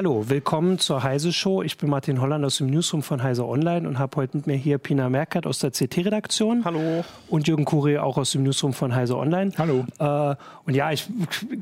[0.00, 1.60] Hallo, willkommen zur Heise Show.
[1.60, 4.56] Ich bin Martin Holland aus dem Newsroom von Heise Online und habe heute mit mir
[4.56, 6.64] hier Pina Merkert aus der CT-Redaktion.
[6.64, 7.04] Hallo.
[7.28, 9.52] Und Jürgen Kuri auch aus dem Newsroom von Heise Online.
[9.58, 9.84] Hallo.
[9.98, 11.06] Äh, und ja, ich,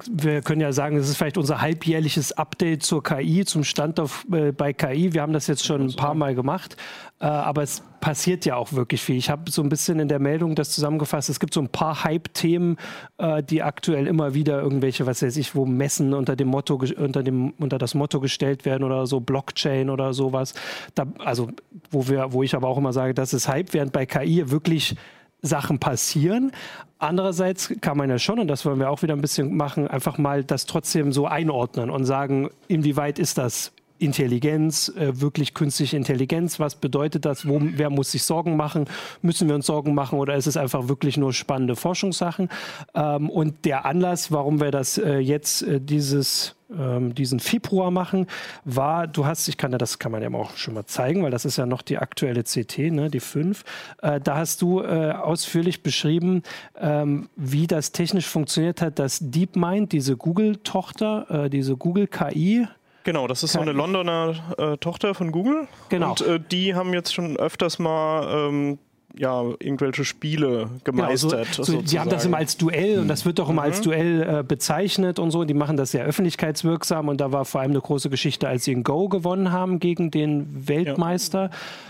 [0.09, 4.25] wir können ja sagen, das ist vielleicht unser halbjährliches Update zur KI, zum Stand auf,
[4.33, 5.15] äh, bei KI.
[5.15, 6.77] Wir haben das jetzt schon ein paar Mal gemacht,
[7.19, 9.17] äh, aber es passiert ja auch wirklich viel.
[9.17, 11.29] Ich habe so ein bisschen in der Meldung das zusammengefasst.
[11.29, 12.77] Es gibt so ein paar Hype-Themen,
[13.19, 17.23] äh, die aktuell immer wieder irgendwelche, was weiß ich, wo Messen unter dem Motto, unter
[17.23, 20.55] dem, unter das Motto gestellt werden oder so Blockchain oder sowas.
[20.95, 21.49] Da, also,
[21.91, 24.97] wo wir, wo ich aber auch immer sage, das ist Hype, während bei KI wirklich
[25.43, 26.53] Sachen passieren.
[26.99, 30.19] Andererseits kann man ja schon, und das wollen wir auch wieder ein bisschen machen, einfach
[30.19, 36.61] mal das trotzdem so einordnen und sagen, inwieweit ist das Intelligenz, äh, wirklich künstliche Intelligenz.
[36.61, 37.47] Was bedeutet das?
[37.49, 38.87] Wo, wer muss sich Sorgen machen?
[39.23, 42.49] Müssen wir uns Sorgen machen oder ist es einfach wirklich nur spannende Forschungssachen?
[42.95, 48.27] Ähm, und der Anlass, warum wir das äh, jetzt äh, dieses ähm, diesen Februar machen,
[48.65, 51.31] war, du hast, ich kann ja, das kann man ja auch schon mal zeigen, weil
[51.31, 53.65] das ist ja noch die aktuelle CT, ne, die 5.
[54.03, 56.43] Äh, da hast du äh, ausführlich beschrieben,
[56.79, 62.67] ähm, wie das technisch funktioniert hat, dass DeepMind, diese Google-Tochter, äh, diese Google-KI,
[63.09, 65.67] Genau, das ist so eine Londoner äh, Tochter von Google.
[65.89, 66.11] Genau.
[66.11, 68.79] Und äh, die haben jetzt schon öfters mal ähm,
[69.17, 71.53] ja, irgendwelche Spiele gemeistert.
[71.53, 73.69] Genau, so, so, die haben das immer als Duell und das wird doch immer mhm.
[73.69, 75.45] als Duell äh, bezeichnet und so.
[75.45, 78.73] Die machen das sehr öffentlichkeitswirksam und da war vor allem eine große Geschichte, als sie
[78.73, 81.45] in Go gewonnen haben gegen den Weltmeister.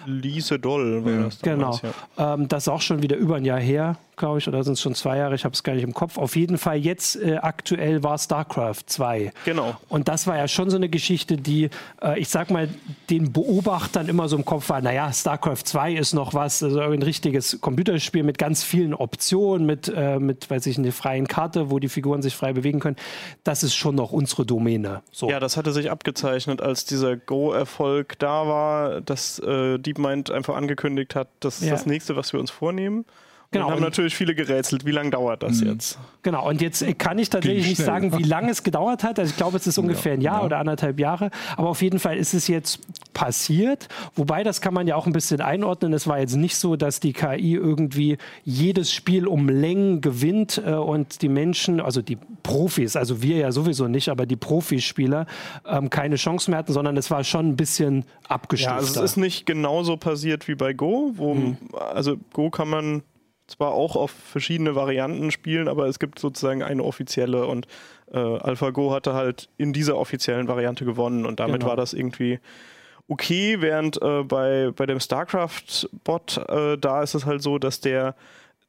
[0.06, 0.12] Ja.
[0.12, 1.92] Lise Doll war das damals, Genau.
[2.16, 2.34] Ja.
[2.34, 4.80] Ähm, das ist auch schon wieder über ein Jahr her glaube ich, oder sind es
[4.80, 6.18] schon zwei Jahre, ich habe es gar nicht im Kopf.
[6.18, 9.32] Auf jeden Fall jetzt äh, aktuell war StarCraft 2.
[9.44, 9.76] Genau.
[9.88, 11.70] Und das war ja schon so eine Geschichte, die,
[12.02, 12.68] äh, ich sag mal,
[13.10, 17.02] den Beobachtern immer so im Kopf war, naja, StarCraft 2 ist noch was, also ein
[17.02, 21.78] richtiges Computerspiel mit ganz vielen Optionen, mit, äh, mit weiß ich, einer freien Karte, wo
[21.78, 22.96] die Figuren sich frei bewegen können.
[23.44, 25.02] Das ist schon noch unsere Domäne.
[25.12, 25.30] So.
[25.30, 31.14] Ja, das hatte sich abgezeichnet, als dieser Go-Erfolg da war, dass äh, DeepMind einfach angekündigt
[31.14, 31.72] hat, das ist ja.
[31.72, 33.04] das nächste, was wir uns vornehmen.
[33.50, 33.68] Genau.
[33.68, 35.68] Und haben natürlich viele gerätselt, wie lange dauert das mhm.
[35.68, 35.98] jetzt?
[36.22, 39.18] Genau, und jetzt kann ich tatsächlich nicht sagen, wie lange es gedauert hat.
[39.18, 40.44] Also ich glaube, es ist ungefähr ein Jahr ja.
[40.44, 41.30] oder anderthalb Jahre.
[41.56, 42.80] Aber auf jeden Fall ist es jetzt
[43.14, 43.88] passiert.
[44.14, 45.94] Wobei, das kann man ja auch ein bisschen einordnen.
[45.94, 50.72] Es war jetzt nicht so, dass die KI irgendwie jedes Spiel um Längen gewinnt äh,
[50.72, 55.26] und die Menschen, also die Profis, also wir ja sowieso nicht, aber die Profispieler
[55.66, 58.70] ähm, keine Chance mehr hatten, sondern es war schon ein bisschen abgestuft.
[58.70, 61.56] Ja, also es ist nicht genauso passiert wie bei Go, wo, mhm.
[61.94, 63.02] also Go kann man
[63.48, 67.66] zwar auch auf verschiedene Varianten spielen, aber es gibt sozusagen eine offizielle und
[68.12, 71.70] äh, AlphaGo hatte halt in dieser offiziellen Variante gewonnen und damit genau.
[71.70, 72.38] war das irgendwie
[73.08, 78.14] okay, während äh, bei, bei dem StarCraft-Bot, äh, da ist es halt so, dass der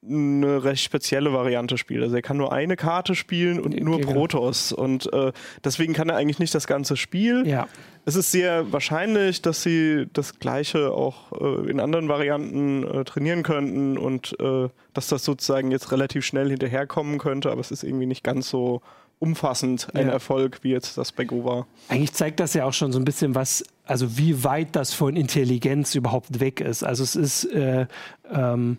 [0.02, 2.04] eine recht spezielle Variante spielt.
[2.04, 4.14] Also er kann nur eine Karte spielen und nur genau.
[4.14, 4.72] Protoss.
[4.72, 5.34] Und äh,
[5.64, 7.46] deswegen kann er eigentlich nicht das ganze Spiel.
[7.46, 7.68] Ja.
[8.06, 13.44] Es ist sehr wahrscheinlich, dass sie das Gleiche auch äh, in anderen Varianten äh, trainieren
[13.44, 18.06] könnten und äh, dass das sozusagen jetzt relativ schnell hinterherkommen könnte, aber es ist irgendwie
[18.06, 18.82] nicht ganz so
[19.20, 20.14] umfassend ein ja.
[20.14, 21.68] Erfolg, wie jetzt das bei Go war.
[21.90, 25.18] Eigentlich zeigt das ja auch schon so ein bisschen was, also wie weit das von
[25.18, 26.84] Intelligenz überhaupt weg ist.
[26.84, 27.86] Also es ist äh,
[28.32, 28.78] ähm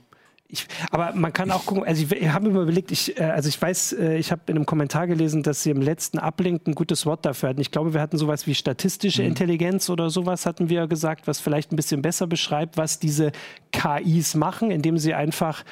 [0.53, 3.61] ich, aber man kann auch gucken, also ich, habe mir überlegt, ich, äh, also ich
[3.61, 7.07] weiß, äh, ich habe in einem Kommentar gelesen, dass sie im letzten Ablink ein gutes
[7.07, 7.61] Wort dafür hatten.
[7.61, 9.29] Ich glaube, wir hatten sowas wie statistische mhm.
[9.29, 13.33] Intelligenz oder sowas, hatten wir gesagt, was vielleicht ein bisschen besser beschreibt, was diese
[13.73, 15.65] KIs machen, indem sie einfach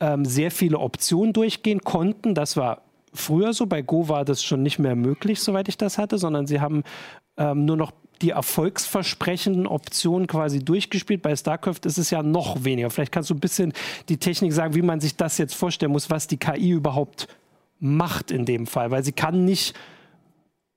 [0.00, 2.34] ähm, sehr viele Optionen durchgehen konnten.
[2.34, 3.66] Das war früher so.
[3.66, 6.82] Bei Go war das schon nicht mehr möglich, soweit ich das hatte, sondern sie haben
[7.36, 7.92] ähm, nur noch
[8.24, 11.20] die erfolgsversprechenden Optionen quasi durchgespielt.
[11.20, 12.88] Bei StarCraft ist es ja noch weniger.
[12.88, 13.74] Vielleicht kannst du ein bisschen
[14.08, 17.28] die Technik sagen, wie man sich das jetzt vorstellen muss, was die KI überhaupt
[17.80, 19.74] macht in dem Fall, weil sie kann nicht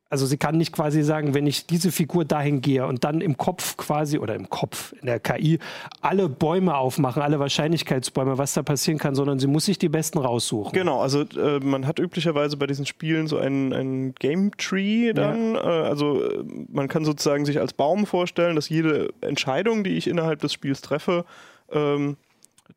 [0.10, 3.38] also sie kann nicht quasi sagen, wenn ich diese Figur dahin gehe und dann im
[3.38, 5.60] Kopf quasi oder im Kopf in der KI
[6.02, 10.20] alle Bäume aufmachen, alle Wahrscheinlichkeitsbäume, was da passieren kann, sondern sie muss sich die besten
[10.20, 10.72] raussuchen.
[10.72, 15.56] Genau, also äh, man hat üblicherweise bei diesen Spielen so einen, einen Game Tree dann.
[15.56, 15.62] Ja.
[15.62, 20.08] Äh, also äh, man kann sozusagen sich als Baum vorstellen, dass jede Entscheidung, die ich
[20.08, 21.26] innerhalb des Spiels treffe,
[21.70, 22.16] ähm,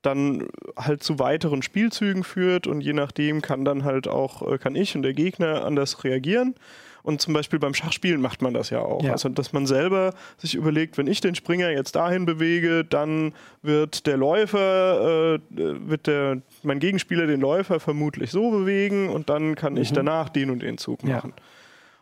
[0.03, 4.75] dann halt zu weiteren Spielzügen führt und je nachdem kann dann halt auch, äh, kann
[4.75, 6.55] ich und der Gegner anders reagieren.
[7.03, 9.03] Und zum Beispiel beim Schachspielen macht man das ja auch.
[9.03, 9.13] Ja.
[9.13, 13.33] Also, dass man selber sich überlegt, wenn ich den Springer jetzt dahin bewege, dann
[13.63, 19.55] wird der Läufer, äh, wird der, mein Gegenspieler den Läufer vermutlich so bewegen und dann
[19.55, 19.81] kann mhm.
[19.81, 21.33] ich danach den und den Zug machen.
[21.37, 21.43] Ja.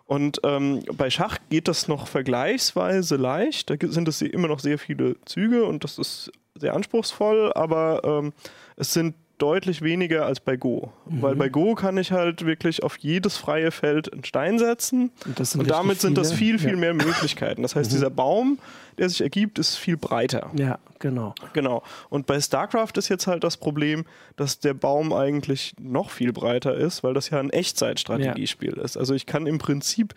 [0.07, 3.69] Und ähm, bei Schach geht das noch vergleichsweise leicht.
[3.69, 8.33] Da sind es immer noch sehr viele Züge und das ist sehr anspruchsvoll, aber ähm,
[8.77, 10.93] es sind deutlich weniger als bei Go.
[11.09, 11.23] Mhm.
[11.23, 15.11] Weil bei Go kann ich halt wirklich auf jedes freie Feld einen Stein setzen.
[15.25, 16.77] Und, und damit sind das viel, viel ja.
[16.77, 17.63] mehr Möglichkeiten.
[17.63, 17.95] Das heißt, mhm.
[17.95, 18.59] dieser Baum,
[18.99, 20.51] der sich ergibt, ist viel breiter.
[20.57, 21.35] Ja, genau.
[21.53, 21.83] Genau.
[22.11, 24.05] Und bei StarCraft ist jetzt halt das Problem,
[24.37, 28.83] dass der Baum eigentlich noch viel breiter ist, weil das ja ein Echtzeitstrategiespiel ja.
[28.83, 28.97] ist.
[28.97, 30.15] Also ich kann im Prinzip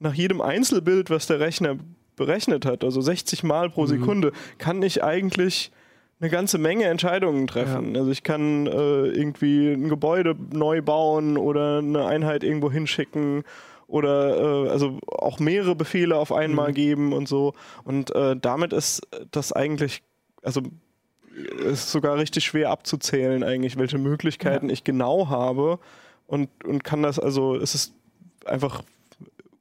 [0.00, 1.76] nach jedem Einzelbild, was der Rechner
[2.16, 3.86] berechnet hat, also 60 Mal pro mhm.
[3.88, 5.72] Sekunde, kann ich eigentlich
[6.24, 7.94] eine ganze Menge Entscheidungen treffen.
[7.94, 8.00] Ja.
[8.00, 13.44] Also ich kann äh, irgendwie ein Gebäude neu bauen oder eine Einheit irgendwo hinschicken
[13.86, 16.74] oder äh, also auch mehrere Befehle auf einmal mhm.
[16.74, 17.52] geben und so.
[17.84, 20.02] Und äh, damit ist das eigentlich,
[20.42, 20.62] also
[21.68, 24.72] ist sogar richtig schwer abzuzählen eigentlich, welche Möglichkeiten ja.
[24.72, 25.78] ich genau habe
[26.26, 27.92] und, und kann das, also es ist
[28.46, 28.82] einfach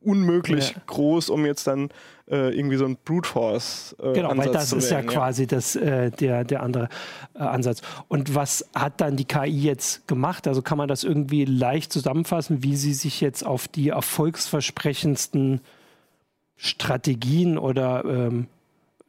[0.03, 0.81] unmöglich ja.
[0.87, 1.89] groß, um jetzt dann
[2.29, 5.47] äh, irgendwie so ein Brute Force äh, Genau, Ansatz weil das ist werden, ja quasi
[5.47, 6.89] das, äh, der, der andere
[7.35, 7.81] äh, Ansatz.
[8.07, 10.47] Und was hat dann die KI jetzt gemacht?
[10.47, 15.61] Also kann man das irgendwie leicht zusammenfassen, wie sie sich jetzt auf die erfolgsversprechendsten
[16.55, 18.47] Strategien oder ähm,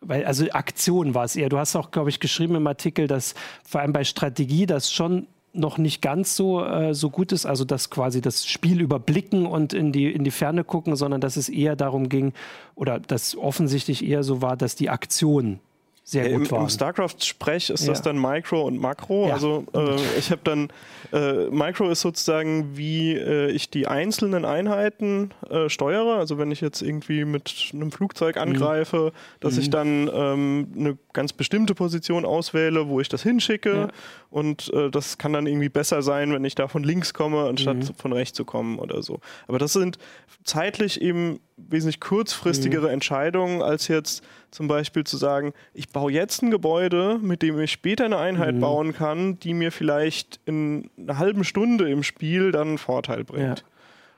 [0.07, 1.49] weil, also Aktion war es eher.
[1.49, 3.35] Du hast auch, glaube ich, geschrieben im Artikel, dass
[3.67, 7.65] vor allem bei Strategie das schon noch nicht ganz so, äh, so gut ist, also
[7.65, 11.49] dass quasi das Spiel überblicken und in die, in die Ferne gucken, sondern dass es
[11.49, 12.33] eher darum ging,
[12.75, 15.61] oder dass offensichtlich eher so war, dass die Aktion
[16.07, 16.63] sehr gut Im, waren.
[16.65, 17.89] Im StarCraft-Sprech ist ja.
[17.89, 19.29] das dann Micro und Makro.
[19.29, 19.35] Ja.
[19.35, 20.69] Also äh, ich habe dann,
[21.15, 26.17] äh, Micro ist sozusagen, wie äh, ich die einzelnen Einheiten äh, steuere.
[26.17, 28.43] Also wenn ich jetzt irgendwie mit einem Flugzeug mhm.
[28.43, 29.41] angreife, mhm.
[29.41, 29.61] dass mhm.
[29.61, 33.75] ich dann ähm, eine ganz bestimmte Position auswähle, wo ich das hinschicke.
[33.75, 33.89] Ja.
[34.29, 37.77] Und äh, das kann dann irgendwie besser sein, wenn ich da von links komme, anstatt
[37.77, 37.95] mhm.
[37.97, 39.21] von rechts zu kommen oder so.
[39.49, 39.97] Aber das sind
[40.45, 42.95] zeitlich eben wesentlich kurzfristigere mhm.
[42.95, 44.23] Entscheidungen, als jetzt
[44.55, 48.55] zum Beispiel zu sagen, ich baue jetzt ein Gebäude, mit dem ich später eine Einheit
[48.55, 48.61] mhm.
[48.61, 53.59] bauen kann, die mir vielleicht in einer halben Stunde im Spiel dann einen Vorteil bringt.
[53.59, 53.65] Ja.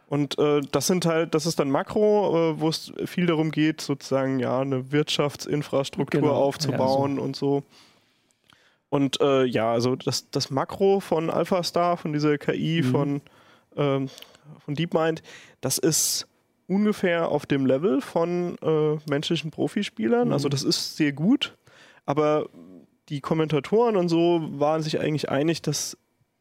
[0.09, 3.81] Und äh, das sind halt, das ist dann Makro, äh, wo es viel darum geht,
[3.81, 6.35] sozusagen ja eine Wirtschaftsinfrastruktur genau.
[6.35, 7.23] aufzubauen ja, so.
[7.23, 7.62] und so.
[8.91, 12.91] Und äh, ja, also das, das Makro von AlphaStar, von dieser KI mhm.
[12.91, 13.21] von,
[13.77, 14.11] ähm,
[14.67, 15.23] von DeepMind,
[15.62, 16.29] das ist
[16.67, 20.33] ungefähr auf dem Level von äh, menschlichen Profispielern.
[20.33, 20.47] Also mhm.
[20.47, 21.57] Also das ist sehr gut,
[22.05, 22.49] aber
[23.09, 25.97] die Kommentatoren und so waren sich eigentlich einig, dass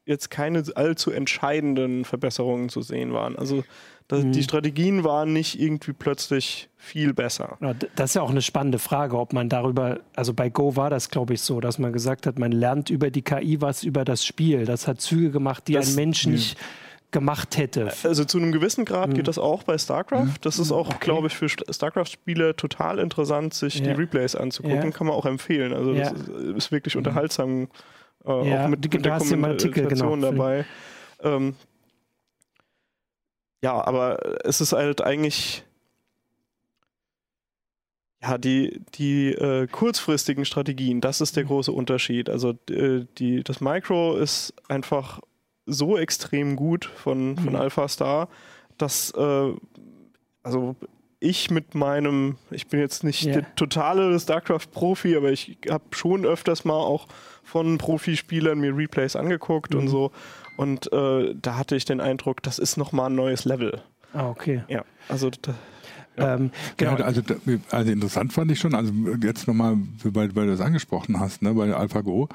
[0.06, 3.36] jetzt keine allzu entscheidenden Verbesserungen zu sehen waren.
[3.36, 3.64] Also
[4.08, 4.34] das, mhm.
[4.34, 7.58] die Strategien waren nicht irgendwie plötzlich viel besser.
[7.96, 11.10] Das ist ja auch eine spannende Frage, ob man darüber, also bei Go war das,
[11.10, 14.24] glaube ich, so, dass man gesagt hat, man lernt über die KI was über das
[14.24, 14.66] Spiel.
[14.66, 16.58] Das hat Züge gemacht, die das, ein Mensch nicht
[17.16, 17.94] gemacht hätte.
[18.04, 19.14] Also zu einem gewissen Grad mhm.
[19.14, 20.26] geht das auch bei StarCraft.
[20.26, 20.34] Mhm.
[20.42, 20.98] Das ist auch, okay.
[21.00, 23.86] glaube ich, für StarCraft-Spieler total interessant, sich ja.
[23.86, 24.84] die Replays anzugucken.
[24.84, 24.92] Ja.
[24.92, 25.72] Kann man auch empfehlen.
[25.72, 26.12] Also ja.
[26.12, 27.00] das ist, wirklich mhm.
[27.00, 27.70] unterhaltsam.
[28.26, 30.32] Äh, ja, auch mit, mit der Kommunikation genau.
[30.32, 30.66] dabei.
[31.24, 31.56] Ähm,
[33.64, 35.64] ja, aber es ist halt eigentlich
[38.22, 42.30] ja, die, die äh, kurzfristigen Strategien, das ist der große Unterschied.
[42.30, 45.22] Also äh, die, das Micro ist einfach
[45.66, 47.56] so extrem gut von, von mhm.
[47.56, 48.30] Alpha Star,
[48.78, 49.54] dass äh,
[50.44, 50.76] also
[51.20, 53.42] ich mit meinem, ich bin jetzt nicht yeah.
[53.42, 57.08] der totale StarCraft-Profi, aber ich habe schon öfters mal auch
[57.44, 59.80] von Profispielern mir Replays angeguckt mhm.
[59.80, 60.12] und so.
[60.58, 63.82] Und äh, da hatte ich den Eindruck, das ist nochmal ein neues Level.
[64.14, 64.64] Ah, okay.
[64.68, 65.30] Ja, also
[66.18, 66.98] ähm, genau.
[66.98, 67.22] Ja, also,
[67.72, 68.92] also interessant fand ich schon, also
[69.22, 72.30] jetzt nochmal, weil, weil du das angesprochen hast, ne, bei AlphaGo,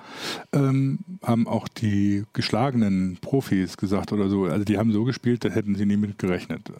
[0.53, 5.49] ähm, haben auch die geschlagenen Profis gesagt oder so, also die haben so gespielt, da
[5.49, 6.73] hätten sie nie mit gerechnet.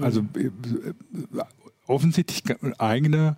[0.00, 0.28] Also mhm.
[0.36, 1.42] Äh,
[1.86, 2.42] offensichtlich
[2.78, 3.36] eigene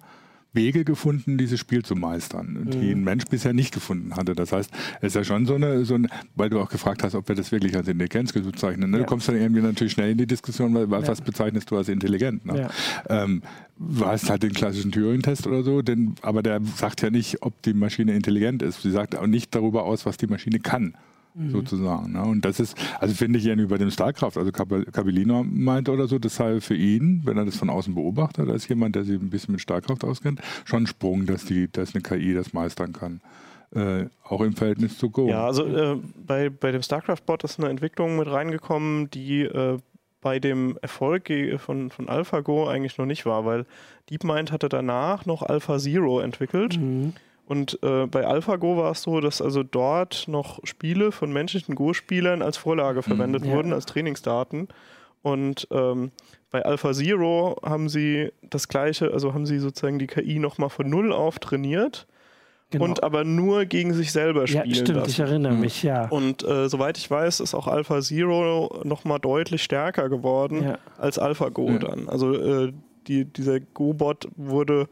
[0.53, 3.01] Wege gefunden, dieses Spiel zu meistern, die mhm.
[3.01, 4.35] ein Mensch bisher nicht gefunden hatte.
[4.35, 7.15] Das heißt, es ist ja schon so eine, so eine, weil du auch gefragt hast,
[7.15, 8.91] ob wir das wirklich als Intelligenz bezeichnen.
[8.91, 8.99] Ne?
[8.99, 9.03] Ja.
[9.05, 11.07] Du kommst dann irgendwie natürlich schnell in die Diskussion, weil, ja.
[11.07, 12.45] was bezeichnest du als intelligent?
[12.47, 12.69] Ne?
[13.09, 13.23] Ja.
[13.25, 13.43] Ähm,
[13.79, 17.63] du hast halt den klassischen Turing-Test oder so, denn, aber der sagt ja nicht, ob
[17.63, 18.83] die Maschine intelligent ist.
[18.83, 20.95] Sie sagt auch nicht darüber aus, was die Maschine kann
[21.35, 21.51] mhm.
[21.51, 22.13] sozusagen.
[22.13, 22.23] Ne?
[22.23, 26.19] Und das ist, also finde ich irgendwie bei dem Starcraft, also Cabellino meinte oder so,
[26.19, 29.31] das sei für ihn, wenn er das von außen beobachtet, als jemand, der sich ein
[29.31, 33.21] bisschen mit Starcraft auskennt, schon ein Sprung, dass, die, dass eine KI das meistern kann.
[33.73, 35.29] Äh, auch im Verhältnis zu Go.
[35.29, 35.97] Ja, also äh,
[36.27, 39.79] bei, bei dem StarCraft-Bot ist eine Entwicklung mit reingekommen, die äh,
[40.21, 43.67] bei dem Erfolg von, von AlphaGo eigentlich noch nicht war, weil
[44.11, 46.79] DeepMind hatte danach noch AlphaZero entwickelt.
[46.79, 47.15] Mhm.
[47.51, 52.43] Und äh, bei AlphaGo war es so, dass also dort noch Spiele von menschlichen Go-Spielern
[52.43, 54.69] als Vorlage verwendet mhm, wurden, als Trainingsdaten.
[55.23, 56.13] Und ähm,
[56.53, 61.13] bei AlphaZero haben sie das gleiche, also haben sie sozusagen die KI nochmal von Null
[61.13, 62.07] auf trainiert
[62.71, 62.85] genau.
[62.85, 65.11] und aber nur gegen sich selber spielen Ja, stimmt, lassen.
[65.11, 65.61] ich erinnere mhm.
[65.61, 66.07] mich, ja.
[66.07, 70.79] Und äh, soweit ich weiß, ist auch Alpha Zero nochmal deutlich stärker geworden ja.
[70.99, 71.79] als AlphaGo ja.
[71.79, 72.09] dann.
[72.09, 72.73] Also äh,
[73.09, 74.87] die, dieser Go-Bot wurde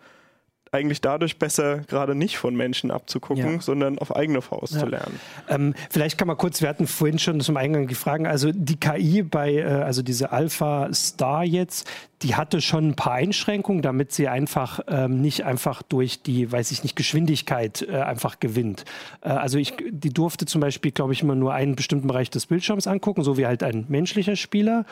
[0.73, 3.61] eigentlich dadurch besser, gerade nicht von Menschen abzugucken, ja.
[3.61, 4.81] sondern auf eigene Faust ja.
[4.81, 5.21] zu lernen.
[5.49, 8.77] Ähm, vielleicht kann man kurz, wir hatten vorhin schon zum Eingang die Fragen, also die
[8.77, 11.91] KI bei, äh, also diese Alpha Star jetzt,
[12.23, 16.73] die hatte schon ein paar Einschränkungen, damit sie einfach ähm, nicht einfach durch die, weiß
[16.73, 18.85] ich nicht, Geschwindigkeit äh, einfach gewinnt.
[19.21, 22.47] Äh, also ich, die durfte zum Beispiel, glaube ich, immer nur einen bestimmten Bereich des
[22.47, 24.85] Bildschirms angucken, so wie halt ein menschlicher Spieler.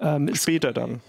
[0.00, 1.00] Ähm, Später dann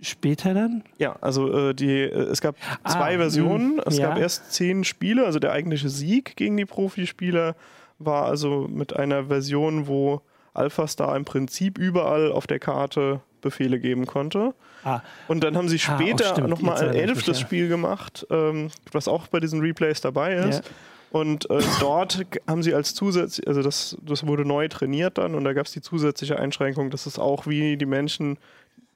[0.00, 0.82] später dann?
[0.98, 3.76] Ja, also äh, die, äh, es gab ah, zwei Versionen.
[3.76, 4.08] Mh, es ja.
[4.08, 7.54] gab erst zehn Spiele, also der eigentliche Sieg gegen die Profispieler
[7.98, 10.22] war also mit einer Version, wo
[10.54, 14.54] AlphaStar im Prinzip überall auf der Karte Befehle geben konnte.
[14.84, 15.00] Ah.
[15.28, 17.46] Und dann haben sie ah, später ah, nochmal ein elftes ja.
[17.46, 20.64] Spiel gemacht, ähm, was auch bei diesen Replays dabei ist.
[20.64, 20.70] Ja.
[21.10, 25.42] Und äh, dort haben sie als zusätzlich, also das, das wurde neu trainiert dann und
[25.44, 28.38] da gab es die zusätzliche Einschränkung, dass es auch wie die Menschen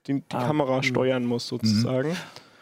[0.06, 0.82] die, die ah, Kamera mh.
[0.84, 2.10] steuern muss, sozusagen.
[2.10, 2.16] Mhm.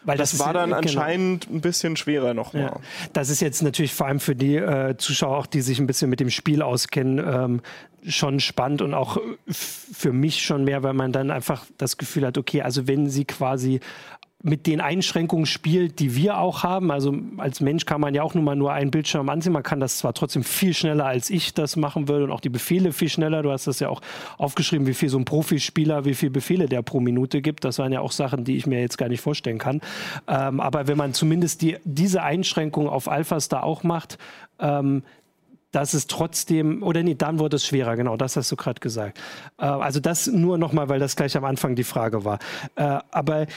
[0.05, 0.77] Weil das, das war dann genau.
[0.77, 2.63] anscheinend ein bisschen schwerer nochmal.
[2.63, 2.79] Ja.
[3.13, 6.09] Das ist jetzt natürlich vor allem für die äh, Zuschauer, auch die sich ein bisschen
[6.09, 7.61] mit dem Spiel auskennen, ähm,
[8.05, 12.37] schon spannend und auch für mich schon mehr, weil man dann einfach das Gefühl hat,
[12.37, 13.79] okay, also wenn sie quasi
[14.45, 16.91] mit den Einschränkungen spielt, die wir auch haben.
[16.91, 19.53] Also als Mensch kann man ja auch nur mal nur einen Bildschirm ansehen.
[19.53, 22.49] Man kann das zwar trotzdem viel schneller, als ich das machen würde und auch die
[22.49, 23.41] Befehle viel schneller.
[23.41, 24.01] Du hast das ja auch
[24.37, 27.63] aufgeschrieben, wie viel so ein Profispieler, wie viele Befehle der pro Minute gibt.
[27.63, 29.79] Das waren ja auch Sachen, die ich mir jetzt gar nicht vorstellen kann.
[30.27, 34.17] Ähm, aber wenn man zumindest die, diese Einschränkung auf Alphas da auch macht,
[34.59, 35.03] ähm,
[35.71, 39.19] dass es trotzdem, oder nee, dann wurde es schwerer, genau, das hast du gerade gesagt.
[39.57, 42.39] Äh, also das nur nochmal, weil das gleich am Anfang die Frage war.
[42.75, 43.47] Äh, aber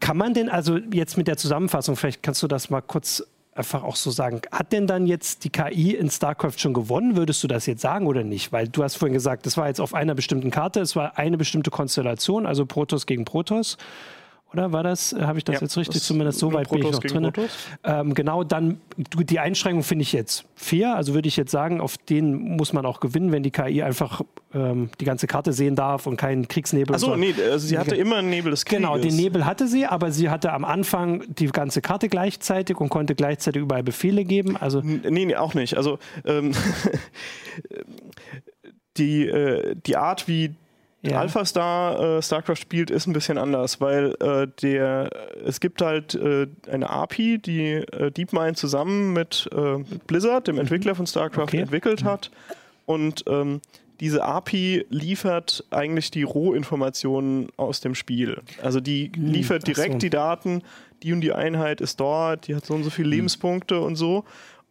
[0.00, 3.22] kann man denn, also jetzt mit der Zusammenfassung, vielleicht kannst du das mal kurz
[3.54, 7.16] einfach auch so sagen, hat denn dann jetzt die KI in StarCraft schon gewonnen?
[7.16, 8.52] Würdest du das jetzt sagen oder nicht?
[8.52, 11.38] Weil du hast vorhin gesagt, das war jetzt auf einer bestimmten Karte, es war eine
[11.38, 13.76] bestimmte Konstellation, also Protoss gegen Protoss
[14.54, 16.78] oder war das, äh, habe ich das ja, jetzt richtig, das zumindest so weit bin
[16.78, 17.32] ich noch drin.
[17.82, 21.98] Ähm, genau, dann die Einschränkung finde ich jetzt fair, also würde ich jetzt sagen, auf
[21.98, 24.22] den muss man auch gewinnen, wenn die KI einfach
[24.54, 26.94] ähm, die ganze Karte sehen darf und keinen Kriegsnebel.
[26.94, 28.82] Achso, nee, also sie hatte immer einen Nebel des Krieges.
[28.82, 32.88] Genau, den Nebel hatte sie, aber sie hatte am Anfang die ganze Karte gleichzeitig und
[32.88, 34.56] konnte gleichzeitig überall Befehle geben.
[34.56, 35.76] Also nee, nee, auch nicht.
[35.76, 36.52] Also ähm,
[38.96, 40.54] die, äh, die Art, wie
[41.10, 41.20] ja.
[41.20, 45.10] Alpha Star äh, StarCraft spielt, ist ein bisschen anders, weil äh, der
[45.44, 50.56] es gibt halt äh, eine API, die äh, DeepMind zusammen mit, äh, mit, Blizzard, dem
[50.56, 50.62] mhm.
[50.62, 51.60] Entwickler von StarCraft, okay.
[51.60, 52.08] entwickelt mhm.
[52.08, 52.30] hat.
[52.86, 53.60] Und ähm,
[54.00, 58.40] diese API liefert eigentlich die Rohinformationen aus dem Spiel.
[58.62, 59.98] Also die mhm, liefert direkt so.
[59.98, 60.62] die Daten,
[61.02, 63.14] die und die Einheit ist dort, die hat so und so viele mhm.
[63.14, 64.24] Lebenspunkte und so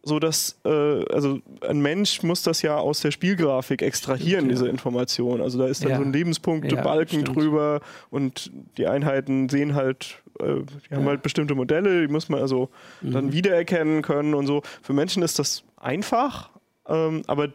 [0.04, 4.68] so dass äh, also ein Mensch muss das ja aus der Spielgrafik extrahieren, stimmt, diese
[4.68, 5.40] Information.
[5.40, 5.96] Also da ist dann ja.
[5.96, 7.80] so ein Lebenspunkte-Balken ja, drüber
[8.10, 10.56] und die Einheiten sehen halt, äh,
[10.90, 12.68] die haben halt bestimmte Modelle, die muss man also
[13.00, 13.12] mhm.
[13.12, 14.62] dann wiedererkennen können und so.
[14.82, 16.50] Für Menschen ist das einfach,
[16.86, 17.48] ähm, aber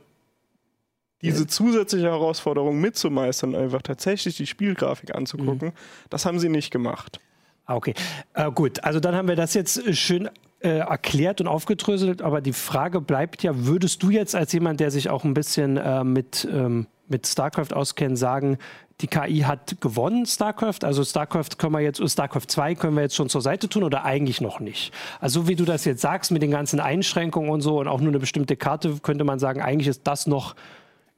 [1.22, 5.74] diese zusätzliche Herausforderung mitzumeistern, einfach tatsächlich die Spielgrafik anzugucken, mhm.
[6.10, 7.20] das haben sie nicht gemacht.
[7.66, 7.94] Ah, okay,
[8.34, 8.84] äh, gut.
[8.84, 10.30] Also dann haben wir das jetzt schön
[10.62, 14.92] äh, erklärt und aufgedröselt, aber die Frage bleibt ja, würdest du jetzt als jemand, der
[14.92, 18.58] sich auch ein bisschen äh, mit, ähm, mit StarCraft auskennt, sagen,
[19.02, 20.80] die KI hat gewonnen, StarCraft.
[20.84, 24.04] Also StarCraft können wir jetzt, StarCraft 2 können wir jetzt schon zur Seite tun oder
[24.04, 24.94] eigentlich noch nicht?
[25.22, 28.10] Also wie du das jetzt sagst mit den ganzen Einschränkungen und so und auch nur
[28.10, 30.56] eine bestimmte Karte, könnte man sagen, eigentlich ist das noch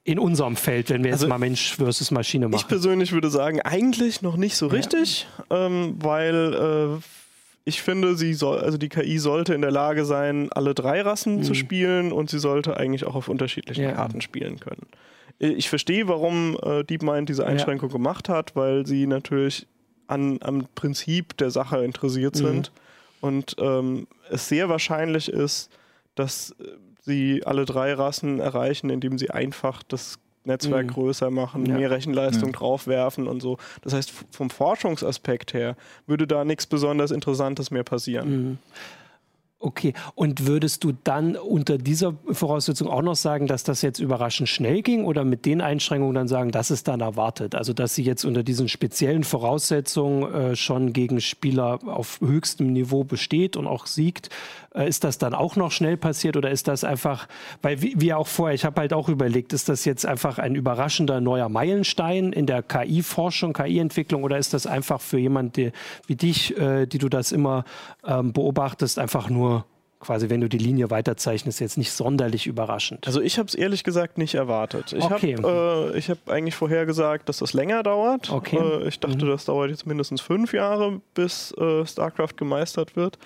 [0.04, 2.62] in unserem Feld, wenn wir jetzt also, mal Mensch versus Maschine machen.
[2.62, 5.66] Ich persönlich würde sagen, eigentlich noch nicht so richtig, ja.
[5.66, 7.21] ähm, weil äh,
[7.64, 11.38] ich finde, sie soll, also die KI sollte in der Lage sein, alle drei Rassen
[11.38, 11.44] mhm.
[11.44, 13.92] zu spielen und sie sollte eigentlich auch auf unterschiedlichen ja.
[13.92, 14.88] Karten spielen können.
[15.38, 17.94] Ich verstehe, warum äh, DeepMind diese Einschränkung ja.
[17.94, 19.68] gemacht hat, weil sie natürlich
[20.08, 22.40] an, am Prinzip der Sache interessiert mhm.
[22.40, 22.72] sind
[23.22, 25.70] und ähm, es sehr wahrscheinlich ist,
[26.16, 26.66] dass äh,
[27.02, 30.92] sie alle drei Rassen erreichen, indem sie einfach das Netzwerk mhm.
[30.92, 31.78] größer machen, ja.
[31.78, 32.58] mehr Rechenleistung ja.
[32.58, 33.58] draufwerfen und so.
[33.82, 35.76] Das heißt, vom Forschungsaspekt her
[36.08, 38.30] würde da nichts besonders Interessantes mehr passieren.
[38.30, 38.58] Mhm.
[39.64, 44.50] Okay, und würdest du dann unter dieser Voraussetzung auch noch sagen, dass das jetzt überraschend
[44.50, 47.54] schnell ging oder mit den Einschränkungen dann sagen, das ist dann erwartet?
[47.54, 53.04] Also, dass sie jetzt unter diesen speziellen Voraussetzungen äh, schon gegen Spieler auf höchstem Niveau
[53.04, 54.30] besteht und auch siegt,
[54.74, 57.28] äh, ist das dann auch noch schnell passiert oder ist das einfach,
[57.62, 60.56] weil wie, wie auch vorher, ich habe halt auch überlegt, ist das jetzt einfach ein
[60.56, 65.72] überraschender neuer Meilenstein in der KI-Forschung, KI-Entwicklung oder ist das einfach für jemanden
[66.08, 67.64] wie dich, äh, die du das immer
[68.06, 69.51] ähm, beobachtest, einfach nur
[70.02, 73.08] quasi, wenn du die Linie weiterzeichnest, jetzt nicht sonderlich überraschend.
[73.08, 74.94] Also ich habe es ehrlich gesagt nicht erwartet.
[74.98, 75.38] Ich Okay.
[75.38, 78.30] habe äh, hab eigentlich vorhergesagt, dass das länger dauert.
[78.32, 78.58] Okay.
[78.58, 79.30] Äh, ich dachte, Mhm.
[79.30, 83.18] das dauert jetzt mindestens fünf Jahre, bis äh, StarCraft gemeistert wird.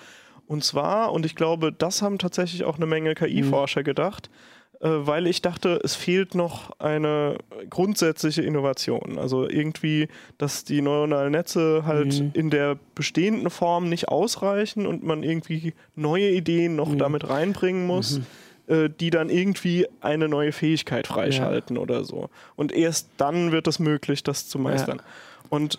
[0.46, 5.26] Und zwar, und ich glaube, das haben tatsächlich auch eine Menge KI-Forscher gedacht, äh, weil
[5.26, 7.38] ich dachte, es fehlt noch eine
[7.70, 9.18] grundsätzliche Innovation.
[9.18, 12.30] Also irgendwie, dass die neuronalen Netze halt Mhm.
[12.34, 16.98] in der bestehenden Form nicht ausreichen und man irgendwie neue Ideen noch Mhm.
[16.98, 18.20] damit reinbringen muss,
[18.66, 22.28] äh, die dann irgendwie eine neue Fähigkeit freischalten oder so.
[22.56, 25.00] Und erst dann wird es möglich, das zu meistern.
[25.48, 25.78] Und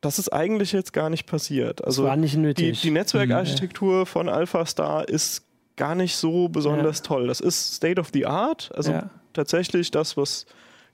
[0.00, 1.80] das ist eigentlich jetzt gar nicht passiert.
[1.80, 2.82] Das Also war nicht die, nötig.
[2.82, 5.42] die Netzwerkarchitektur von AlphaStar ist
[5.76, 7.26] gar nicht so besonders toll.
[7.26, 9.10] Das ist State of the Art, also Ja.
[9.32, 10.46] tatsächlich das, was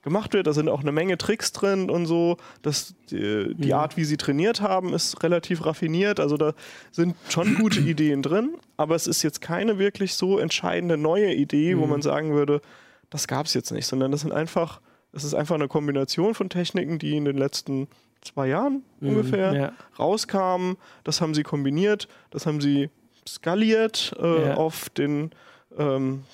[0.03, 0.47] gemacht wird.
[0.47, 2.39] Da sind auch eine Menge Tricks drin und so.
[2.63, 3.73] Das, die, die Mhm.
[3.75, 6.19] Art, wie sie trainiert haben, ist relativ raffiniert.
[6.21, 6.55] Also da
[6.91, 11.77] sind schon gute Ideen drin, aber es ist jetzt keine wirklich so entscheidende neue Idee,
[11.77, 11.91] wo Mhm.
[11.91, 12.63] man sagen würde,
[13.11, 14.81] das gab es jetzt nicht, sondern das sind einfach,
[15.13, 17.87] es ist einfach eine Kombination von Techniken, die in den letzten
[18.23, 19.09] zwei Jahren Mhm.
[19.11, 19.73] ungefähr Ja.
[19.99, 20.77] rauskamen.
[21.05, 22.89] Das haben sie kombiniert, das haben sie
[23.29, 24.55] skaliert äh, Ja.
[24.55, 25.31] auf den
[25.79, 26.25] ähm,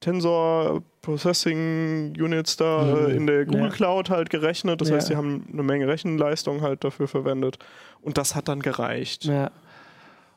[0.00, 2.96] Tensor Processing Units da Mhm.
[3.10, 3.68] äh, in der Google Ja.
[3.70, 4.80] Cloud halt gerechnet.
[4.80, 4.96] Das Ja.
[4.96, 7.58] heißt, sie haben eine Menge Rechenleistung halt dafür verwendet.
[8.00, 9.24] Und das hat dann gereicht.
[9.24, 9.50] Ja.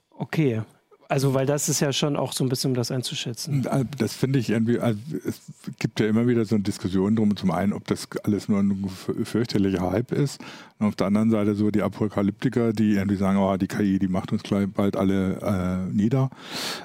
[0.10, 0.62] Okay.
[1.10, 3.66] Also, weil das ist ja schon auch so ein bisschen, um das einzuschätzen.
[3.66, 5.42] äh, Das finde ich irgendwie, also es
[5.80, 8.88] gibt ja immer wieder so eine Diskussion drum, zum einen, ob das alles nur ein
[9.24, 10.42] fürchterlicher Hype ist
[10.80, 14.08] und auf der anderen Seite so die Apokalyptiker, die irgendwie sagen, oh, die KI, die
[14.08, 16.30] macht uns gleich bald alle äh, nieder.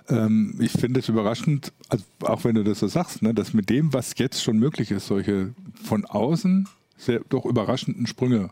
[0.08, 3.70] Ähm, ich finde es überraschend, also auch wenn du das so sagst, ne, dass mit
[3.70, 8.50] dem, was jetzt schon möglich ist, solche von außen sehr doch überraschenden Sprünge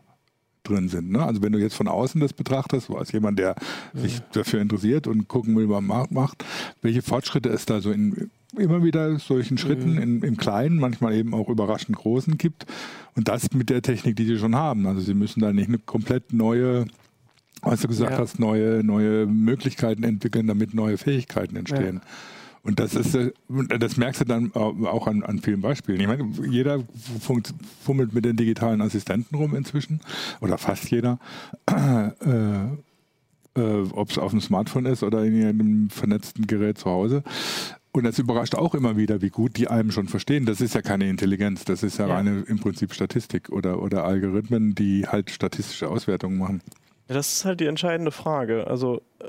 [0.68, 1.10] drin sind.
[1.10, 1.24] Ne?
[1.24, 3.54] Also wenn du jetzt von außen das betrachtest, so als jemand, der
[3.94, 6.44] sich dafür interessiert und gucken will, was man macht,
[6.82, 11.34] welche Fortschritte es da so in immer wieder solchen Schritten in, im Kleinen, manchmal eben
[11.34, 12.64] auch überraschend großen gibt.
[13.14, 14.86] Und das mit der Technik, die sie schon haben.
[14.86, 16.86] Also sie müssen da nicht eine komplett neue,
[17.62, 18.18] was du gesagt Ja.
[18.18, 22.00] hast, neue, neue Möglichkeiten entwickeln, damit neue Fähigkeiten entstehen.
[22.66, 23.30] Und das ist, äh,
[23.78, 26.00] das merkst du dann auch an, an vielen Beispielen.
[26.00, 26.82] Ich meine, jeder
[27.20, 30.00] fummelt mit den digitalen Assistenten rum inzwischen,
[30.40, 31.18] oder fast jeder.
[31.70, 32.08] Äh,
[33.54, 37.22] äh, Ob es auf dem Smartphone ist oder in einem vernetzten Gerät zu Hause.
[37.92, 40.44] Und das überrascht auch immer wieder, wie gut die einem schon verstehen.
[40.44, 42.16] Das ist ja keine Intelligenz, das ist ja, Ja.
[42.16, 46.60] reine im Prinzip Statistik oder, oder Algorithmen, die halt statistische Auswertungen machen.
[47.08, 48.66] Ja, das ist halt die entscheidende Frage.
[48.66, 49.24] Also äh,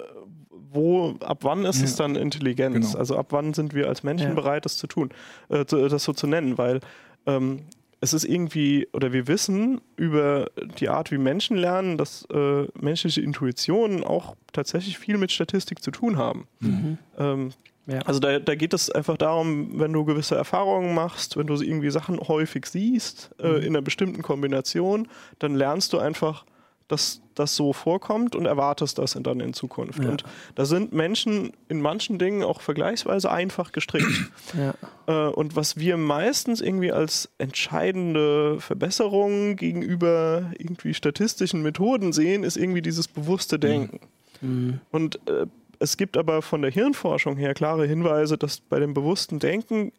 [0.71, 2.05] wo, ab wann ist es Ja.
[2.05, 2.87] dann Intelligenz?
[2.87, 2.99] Genau.
[2.99, 4.33] Also ab wann sind wir als Menschen Ja.
[4.35, 5.09] bereit, das zu tun,
[5.49, 6.57] äh, zu- das so zu nennen?
[6.57, 6.79] Weil
[7.25, 7.61] ähm,
[7.99, 10.49] es ist irgendwie, oder wir wissen über
[10.79, 15.91] die Art, wie Menschen lernen, dass äh, menschliche Intuitionen auch tatsächlich viel mit Statistik zu
[15.91, 16.47] tun haben.
[16.59, 16.97] Mhm.
[17.17, 17.49] Ähm,
[17.87, 17.99] Ja.
[18.01, 21.89] also da, da geht es einfach darum, wenn du gewisse Erfahrungen machst, wenn du irgendwie
[21.89, 23.55] Sachen häufig siehst, äh, Mhm.
[23.57, 25.07] in einer bestimmten Kombination,
[25.39, 26.45] dann lernst du einfach,
[26.87, 30.03] dass das so vorkommt und erwartest das dann in Zukunft.
[30.03, 30.09] Ja.
[30.09, 30.23] Und
[30.55, 34.07] da sind Menschen in manchen Dingen auch vergleichsweise einfach gestrickt.
[34.57, 34.73] Ja.
[35.07, 42.55] Äh, und was wir meistens irgendwie als entscheidende Verbesserung gegenüber irgendwie statistischen Methoden sehen, ist
[42.55, 43.99] irgendwie dieses bewusste Denken.
[44.41, 44.79] Mhm.
[44.91, 45.47] Und äh,
[45.79, 49.91] es gibt aber von der Hirnforschung her klare Hinweise, dass bei dem bewussten Denken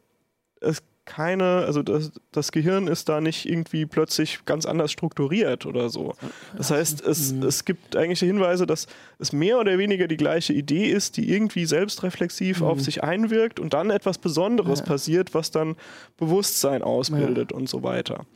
[0.61, 5.89] es keine, also das, das Gehirn ist da nicht irgendwie plötzlich ganz anders strukturiert oder
[5.89, 6.13] so.
[6.57, 7.43] Das heißt, es, Mhm.
[7.45, 8.87] es gibt eigentlich Hinweise, dass
[9.19, 12.83] es mehr oder weniger die gleiche Idee ist, die irgendwie selbstreflexiv auf Mhm.
[12.83, 14.85] sich einwirkt und dann etwas Besonderes Ja.
[14.85, 15.77] passiert, was dann
[16.19, 18.27] Bewusstsein ausbildet und so weiter.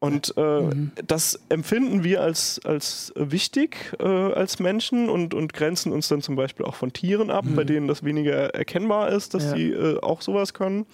[0.00, 0.92] Und äh, Mhm.
[1.06, 6.34] das empfinden wir als, als wichtig äh, als Menschen und, und grenzen uns dann zum
[6.34, 9.48] Beispiel auch von Tieren ab, bei denen das weniger erkennbar ist, dass Mhm.
[9.50, 9.56] Ja.
[9.56, 10.86] sie äh, auch sowas können.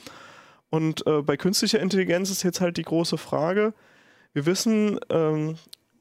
[0.71, 3.73] Und äh, bei künstlicher Intelligenz ist jetzt halt die große Frage,
[4.35, 5.57] wir wissen, ähm,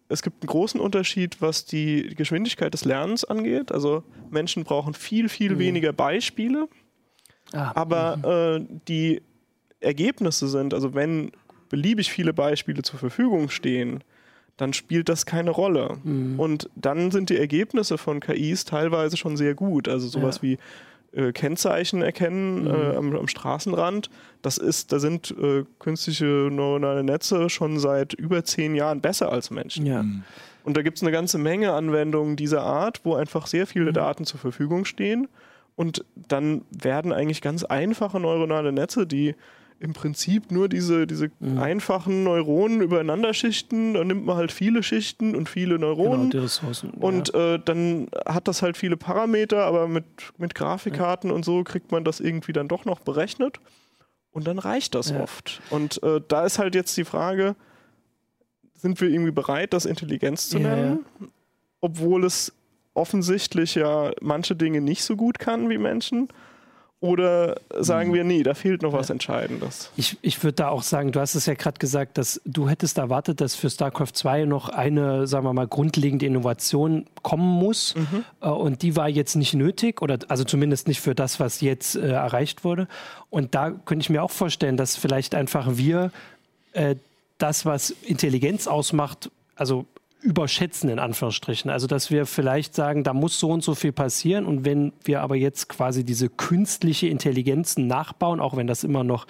[0.10, 3.72] es gibt einen großen Unterschied, was die Geschwindigkeit des Lernens angeht.
[3.72, 5.60] Also Menschen brauchen viel, viel Mhm.
[5.60, 6.68] weniger Beispiele.
[7.54, 9.22] Ah, Aber äh, die
[9.80, 11.32] Ergebnisse sind, also wenn
[11.70, 14.04] beliebig viele Beispiele zur Verfügung stehen,
[14.58, 15.98] dann spielt das keine Rolle.
[16.04, 16.40] Mhm.
[16.40, 19.88] Und dann sind die Ergebnisse von KIs teilweise schon sehr gut.
[19.88, 20.42] Also sowas Ja.
[20.44, 20.58] wie
[21.14, 22.68] äh, Kennzeichen erkennen Mhm.
[22.70, 24.10] äh, am, am Straßenrand.
[24.42, 29.50] Das ist, da sind äh, künstliche neuronale Netze schon seit über zehn Jahren besser als
[29.52, 29.86] Menschen.
[29.86, 30.04] ja.
[30.64, 34.26] Und da gibt es eine ganze Menge Anwendungen dieser Art, wo einfach sehr viele Daten
[34.26, 35.30] zur Verfügung stehen.
[35.78, 39.36] Und dann werden eigentlich ganz einfache neuronale Netze, die
[39.80, 41.60] im Prinzip nur diese, diese mhm.
[41.60, 43.94] einfachen Neuronen übereinander schichten.
[43.94, 46.30] Dann nimmt man halt viele Schichten und viele Neuronen.
[46.30, 47.56] Genau, Ressourcen, und ja.
[47.56, 50.06] äh, dann hat das halt viele Parameter, aber mit,
[50.38, 51.36] mit Grafikkarten ja.
[51.36, 53.60] und so kriegt man das irgendwie dann doch noch berechnet.
[54.32, 55.22] Und dann reicht das ja.
[55.22, 55.62] oft.
[55.70, 57.56] Und äh, da ist halt jetzt die Frage,
[58.76, 61.06] sind wir irgendwie bereit, das Intelligenz zu nennen?
[61.82, 62.54] Obwohl es
[62.94, 66.30] offensichtlich ja manche Dinge nicht so gut kann wie Menschen.
[67.00, 68.14] Oder sagen mhm.
[68.16, 69.92] wir, nee, da fehlt noch was Entscheidendes?
[69.98, 72.98] Ich, ich würde da auch sagen, du hast es ja gerade gesagt, dass du hättest
[72.98, 77.94] erwartet, dass für StarCraft 2 noch eine, sagen wir mal, grundlegende Innovation kommen muss.
[77.94, 78.24] Mhm.
[78.42, 81.96] Äh, und die war jetzt nicht nötig, oder also zumindest nicht für das, was jetzt
[81.96, 82.88] äh, erreicht wurde.
[83.30, 86.12] Und da könnte ich mir auch vorstellen, dass vielleicht einfach wir
[86.74, 86.96] äh,
[87.38, 89.86] das, was Intelligenz ausmacht, also
[90.28, 91.72] überschätzen, in Anführungsstrichen.
[91.72, 94.46] Also, dass wir vielleicht sagen, da muss so und so viel passieren.
[94.46, 99.26] Und wenn wir aber jetzt quasi diese künstliche Intelligenzen nachbauen, auch wenn das immer noch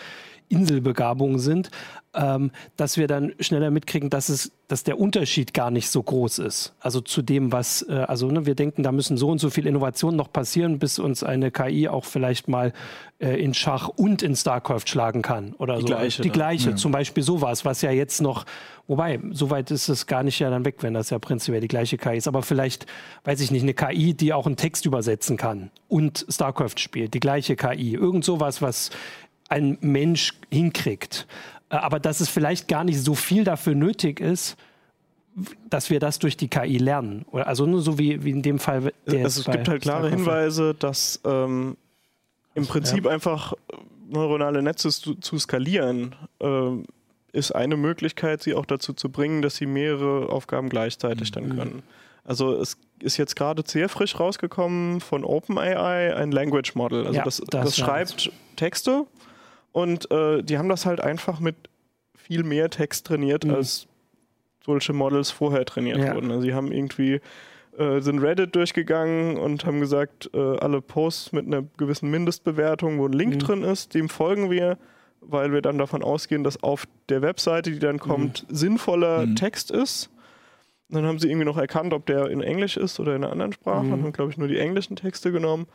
[0.50, 1.70] Inselbegabungen sind,
[2.18, 6.40] ähm, dass wir dann schneller mitkriegen, dass, es, dass der Unterschied gar nicht so groß
[6.40, 6.74] ist.
[6.80, 9.68] Also zu dem, was, äh, also ne, wir denken, da müssen so und so viel
[9.68, 12.74] Innovationen noch passieren, bis uns eine KI auch vielleicht mal
[13.20, 15.54] äh, in Schach und in StarCraft schlagen kann.
[15.60, 15.88] Oder die so.
[15.88, 16.76] Gleiche, die gleiche, ja.
[16.76, 18.46] zum Beispiel sowas, was ja jetzt noch,
[18.88, 21.98] wobei, soweit ist es gar nicht ja dann weg, wenn das ja prinzipiell die gleiche
[21.98, 22.28] KI ist.
[22.28, 22.88] Aber vielleicht,
[23.26, 27.20] weiß ich nicht, eine KI, die auch einen Text übersetzen kann und StarCraft spielt, die
[27.20, 27.94] gleiche KI.
[27.94, 28.90] Irgend sowas, was
[29.50, 31.28] ein Mensch hinkriegt.
[31.70, 34.58] Äh, aber dass es vielleicht gar nicht so viel dafür nötig ist,
[35.70, 37.26] dass wir das durch die KI lernen.
[37.32, 38.92] Also nur so wie, wie in dem Fall.
[39.06, 41.78] also es gibt halt klare Hinweise, dass ähm,
[42.56, 43.12] im Prinzip ja.
[43.12, 43.54] einfach
[44.10, 46.72] neuronale Netze zu, zu skalieren äh,
[47.34, 51.34] ist eine Möglichkeit, sie auch dazu zu bringen, dass sie mehrere Aufgaben gleichzeitig mhm.
[51.34, 51.84] dann können.
[52.24, 57.06] Also es ist jetzt gerade sehr frisch rausgekommen von OpenAI ein Language Model.
[57.06, 59.06] Also ja, das, das, das schreibt Texte
[59.78, 61.56] und äh, die haben das halt einfach mit
[62.16, 63.54] viel mehr Text trainiert, mhm.
[63.54, 63.88] als
[64.66, 66.16] solche Models vorher trainiert ja.
[66.16, 66.32] wurden.
[66.32, 67.22] Also sie haben irgendwie
[67.78, 73.06] äh, sind Reddit durchgegangen und haben gesagt, äh, alle Posts mit einer gewissen Mindestbewertung, wo
[73.06, 73.40] ein Link mhm.
[73.40, 74.80] drin ist, dem folgen wir,
[75.22, 78.56] weil wir dann davon ausgehen, dass auf der Webseite, die dann kommt, mhm.
[78.56, 79.36] sinnvoller mhm.
[79.36, 80.10] Text ist.
[80.90, 83.32] Und dann haben sie irgendwie noch erkannt, ob der in Englisch ist oder in einer
[83.32, 83.94] anderen Sprache mhm.
[83.94, 85.68] und haben, glaube ich, nur die englischen Texte genommen.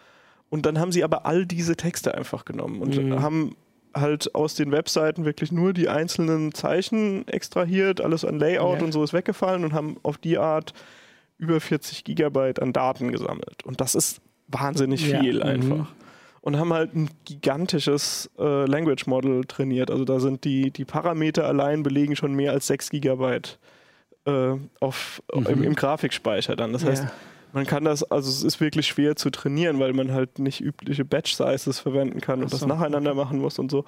[0.51, 3.23] Und dann haben sie aber all diese Texte einfach genommen und mhm.
[3.23, 3.55] haben
[3.95, 8.85] halt aus den Webseiten wirklich nur die einzelnen Zeichen extrahiert, alles an Layout ja.
[8.85, 10.73] und so ist weggefallen und haben auf die Art
[11.39, 13.65] über 40 Gigabyte an Daten gesammelt.
[13.65, 15.21] Und das ist wahnsinnig ja.
[15.21, 15.43] viel mhm.
[15.43, 15.77] einfach.
[15.77, 15.87] Mhm.
[16.41, 19.91] Und haben halt ein gigantisches äh, Language Model trainiert.
[19.93, 23.59] Also da sind die, die Parameter allein belegen schon mehr als 6 Gigabyte
[24.27, 25.47] äh, auf, mhm.
[25.47, 26.73] im, im, Grafikspeicher dann.
[26.73, 27.13] Das ja.
[27.53, 31.05] Man kann das, also es ist wirklich schwer zu trainieren, weil man halt nicht übliche
[31.05, 32.57] Batch-Sizes verwenden kann und so.
[32.57, 33.85] das nacheinander machen muss und so.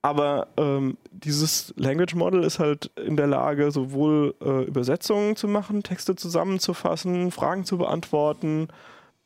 [0.00, 5.82] Aber ähm, dieses Language Model ist halt in der Lage, sowohl äh, Übersetzungen zu machen,
[5.82, 8.68] Texte zusammenzufassen, Fragen zu beantworten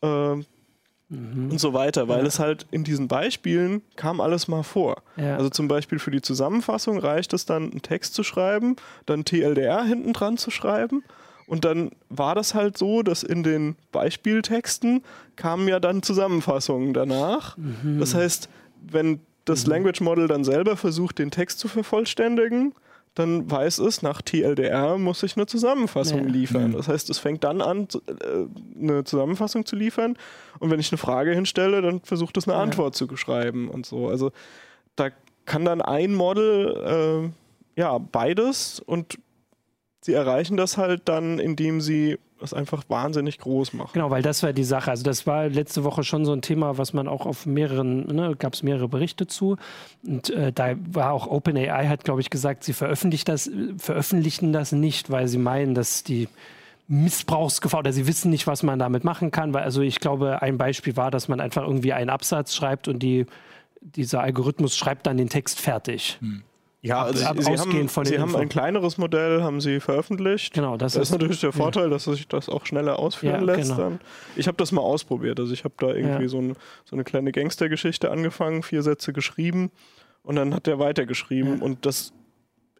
[0.02, 0.44] äh, mhm.
[1.50, 2.26] und so weiter, weil ja.
[2.26, 5.02] es halt in diesen Beispielen kam alles mal vor.
[5.16, 5.36] Ja.
[5.36, 9.84] Also zum Beispiel für die Zusammenfassung reicht es dann, einen Text zu schreiben, dann TLDR
[9.84, 11.04] hinten dran zu schreiben
[11.46, 15.02] und dann war das halt so, dass in den Beispieltexten
[15.36, 17.56] kamen ja dann Zusammenfassungen danach.
[17.56, 17.98] Mhm.
[17.98, 18.48] Das heißt,
[18.90, 19.72] wenn das mhm.
[19.72, 22.74] Language Model dann selber versucht, den Text zu vervollständigen,
[23.14, 26.30] dann weiß es, nach TLDR muss ich eine Zusammenfassung ja.
[26.30, 26.68] liefern.
[26.68, 26.76] Mhm.
[26.76, 30.16] Das heißt, es fängt dann an, äh, eine Zusammenfassung zu liefern.
[30.60, 32.62] Und wenn ich eine Frage hinstelle, dann versucht es eine ja.
[32.62, 34.08] Antwort zu schreiben und so.
[34.08, 34.32] Also
[34.96, 35.10] da
[35.44, 37.32] kann dann ein Model
[37.76, 39.18] äh, ja beides und
[40.02, 43.90] sie erreichen das halt dann, indem sie es einfach wahnsinnig groß machen.
[43.92, 44.90] Genau, weil das war die Sache.
[44.90, 48.34] Also das war letzte Woche schon so ein Thema, was man auch auf mehreren, ne,
[48.36, 49.56] gab es mehrere Berichte zu.
[50.04, 54.72] Und äh, da war auch OpenAI hat, glaube ich, gesagt, sie veröffentlichen das, veröffentlichen das
[54.72, 56.28] nicht, weil sie meinen, dass die
[56.88, 59.54] Missbrauchsgefahr oder sie wissen nicht, was man damit machen kann.
[59.54, 62.98] Weil, also ich glaube, ein Beispiel war, dass man einfach irgendwie einen Absatz schreibt und
[62.98, 63.26] die,
[63.80, 66.18] dieser Algorithmus schreibt dann den Text fertig.
[66.20, 66.42] Hm.
[66.84, 70.52] Ja, also ab, sie, haben, sie haben, ein kleineres Modell, haben sie veröffentlicht.
[70.52, 71.90] Genau, das, das ist, natürlich der Vorteil, ja.
[71.90, 73.70] dass sich das auch schneller ausführen ja, lässt.
[73.70, 73.82] Genau.
[73.82, 74.00] Dann.
[74.34, 75.38] Ich habe das mal ausprobiert.
[75.38, 76.28] Also ich habe da irgendwie ja.
[76.28, 79.70] so, ein, so, eine kleine Gangstergeschichte angefangen, vier Sätze geschrieben
[80.24, 82.12] und dann hat der weitergeschrieben und das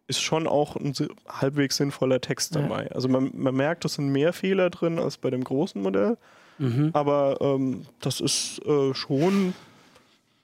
[0.07, 0.93] ist schon auch ein
[1.29, 2.91] halbwegs sinnvoller Text dabei.
[2.91, 6.17] Also man, man merkt, es sind mehr Fehler drin als bei dem großen Modell,
[6.57, 6.89] mhm.
[6.91, 9.53] aber ähm, das ist äh, schon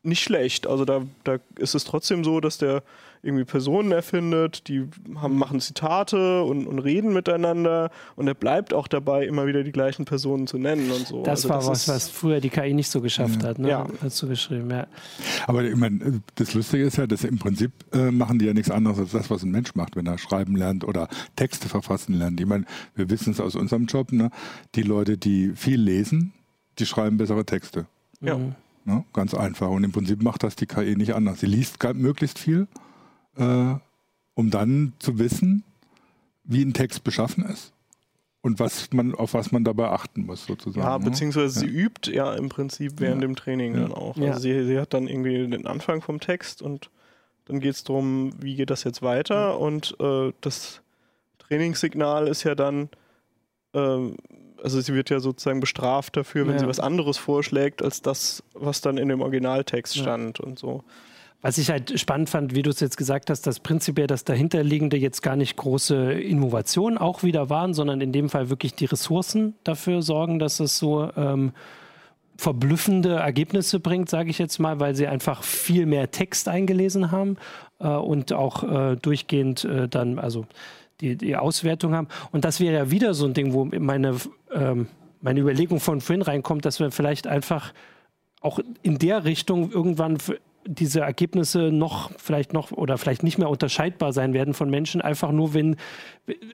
[0.03, 0.67] nicht schlecht.
[0.67, 2.83] Also da, da ist es trotzdem so, dass der
[3.21, 8.87] irgendwie Personen erfindet, die haben, machen Zitate und, und reden miteinander und er bleibt auch
[8.87, 11.23] dabei, immer wieder die gleichen Personen zu nennen und so.
[11.23, 13.49] Das also war das was, was früher die KI nicht so geschafft ja.
[13.49, 13.69] hat, ne?
[13.69, 13.87] Ja.
[14.01, 14.87] Dazu geschrieben, ja.
[15.47, 18.71] Aber ich meine, das Lustige ist ja, dass im Prinzip äh, machen die ja nichts
[18.71, 22.39] anderes als das, was ein Mensch macht, wenn er schreiben lernt oder Texte verfassen lernt.
[22.39, 22.63] Ich meine,
[22.95, 24.31] wir wissen es aus unserem Job, ne?
[24.75, 26.33] die Leute, die viel lesen,
[26.79, 27.85] die schreiben bessere Texte.
[28.21, 28.37] Ja.
[28.37, 28.55] Mhm.
[28.89, 29.05] Ne?
[29.13, 29.69] Ganz einfach.
[29.69, 31.39] Und im Prinzip macht das die KI nicht anders.
[31.39, 32.67] Sie liest möglichst viel
[33.39, 33.75] äh,
[34.35, 35.63] um dann zu wissen,
[36.43, 37.73] wie ein Text beschaffen ist
[38.41, 40.85] und was man, auf was man dabei achten muss, sozusagen.
[40.85, 41.05] Ja, ne?
[41.05, 41.71] beziehungsweise ja.
[41.71, 43.27] sie übt ja im Prinzip während ja.
[43.27, 43.81] dem Training ja.
[43.81, 44.17] dann auch.
[44.17, 46.89] Also sie, sie, hat dann irgendwie den Anfang vom Text und
[47.45, 50.81] dann geht es darum, wie geht das jetzt weiter und äh, das
[51.39, 52.89] Trainingssignal ist ja dann,
[53.73, 54.11] äh,
[54.63, 58.81] also sie wird ja sozusagen bestraft dafür, wenn sie was anderes vorschlägt, als das, was
[58.81, 60.83] dann in dem Originaltext stand und so.
[61.41, 64.97] Was ich halt spannend fand, wie du es jetzt gesagt hast, dass prinzipiell das dahinterliegende
[64.97, 69.55] jetzt gar nicht große Innovationen auch wieder waren, sondern in dem Fall wirklich die Ressourcen
[69.63, 71.53] dafür sorgen, dass es so ähm,
[72.35, 77.37] verblüffende Ergebnisse bringt, sage ich jetzt mal, weil sie einfach viel mehr Text eingelesen haben
[77.79, 80.45] äh, und auch äh, durchgehend äh, dann, also
[81.01, 82.07] die, die Auswertung haben.
[82.31, 84.15] Und das wäre ja wieder so ein Ding, wo meine,
[84.53, 84.87] ähm,
[85.21, 87.73] meine Überlegung von vorhin reinkommt, dass wir vielleicht einfach
[88.41, 90.17] auch in der Richtung irgendwann
[90.65, 95.31] diese Ergebnisse noch vielleicht noch oder vielleicht nicht mehr unterscheidbar sein werden von Menschen, einfach
[95.31, 95.77] nur wenn,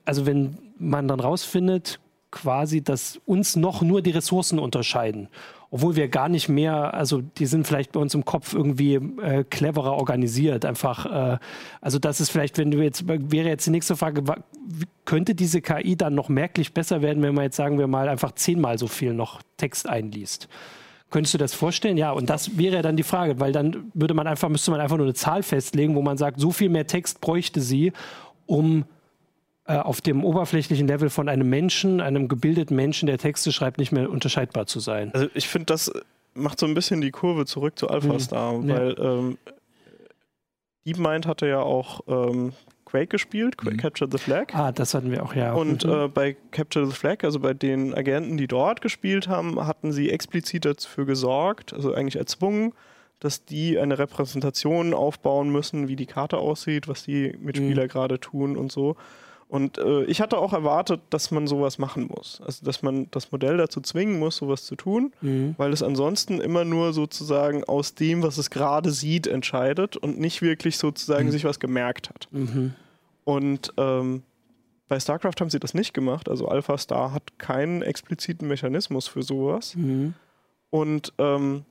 [0.04, 5.28] also wenn man dann rausfindet, quasi, dass uns noch nur die Ressourcen unterscheiden.
[5.70, 9.44] Obwohl wir gar nicht mehr, also die sind vielleicht bei uns im Kopf irgendwie äh,
[9.44, 10.64] cleverer organisiert.
[10.64, 11.38] Einfach, äh,
[11.80, 14.22] also das ist vielleicht, wenn du jetzt, wäre jetzt die nächste Frage,
[15.04, 18.32] könnte diese KI dann noch merklich besser werden, wenn man jetzt sagen wir mal einfach
[18.32, 20.48] zehnmal so viel noch Text einliest?
[21.10, 21.96] Könntest du das vorstellen?
[21.96, 24.96] Ja, und das wäre dann die Frage, weil dann würde man einfach, müsste man einfach
[24.96, 27.92] nur eine Zahl festlegen, wo man sagt, so viel mehr Text bräuchte sie,
[28.46, 28.84] um
[29.68, 33.92] äh, auf dem oberflächlichen Level von einem Menschen, einem gebildeten Menschen, der Texte schreibt, nicht
[33.92, 35.10] mehr unterscheidbar zu sein.
[35.12, 35.90] Also ich finde, das
[36.34, 38.68] macht so ein bisschen die Kurve zurück zu AlphaStar, mhm.
[38.68, 39.18] weil ja.
[39.18, 39.38] ähm,
[40.86, 42.52] DeepMind hatte ja auch ähm,
[42.84, 43.80] Quake gespielt, Quake mhm.
[43.80, 44.54] Capture the Flag.
[44.54, 45.52] Ah, das hatten wir auch, ja.
[45.52, 45.92] Und mhm.
[45.92, 50.10] äh, bei Capture the Flag, also bei den Agenten, die dort gespielt haben, hatten sie
[50.10, 52.72] explizit dafür gesorgt, also eigentlich erzwungen,
[53.18, 57.88] dass die eine Repräsentation aufbauen müssen, wie die Karte aussieht, was die Mitspieler mhm.
[57.88, 58.96] gerade tun und so.
[59.48, 62.40] Und äh, ich hatte auch erwartet, dass man sowas machen muss.
[62.44, 65.54] Also, dass man das Modell dazu zwingen muss, sowas zu tun, mhm.
[65.56, 70.42] weil es ansonsten immer nur sozusagen aus dem, was es gerade sieht, entscheidet und nicht
[70.42, 71.30] wirklich sozusagen mhm.
[71.30, 72.28] sich was gemerkt hat.
[72.32, 72.74] Mhm.
[73.24, 74.24] Und ähm,
[74.88, 76.28] bei StarCraft haben sie das nicht gemacht.
[76.28, 79.76] Also Alpha Star hat keinen expliziten Mechanismus für sowas.
[79.76, 80.14] Mhm.
[80.70, 81.64] Und ähm,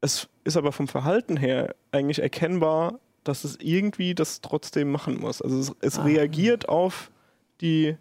[0.00, 5.42] es ist aber vom Verhalten her eigentlich erkennbar, dass es irgendwie das trotzdem machen muss.
[5.42, 6.04] Also es, es ah.
[6.04, 7.10] reagiert auf
[7.60, 7.96] die,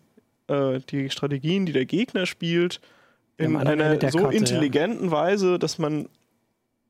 [0.47, 2.79] äh, die Strategien, die der Gegner spielt,
[3.37, 5.11] in einer so Karte, intelligenten ja.
[5.11, 6.09] Weise, dass man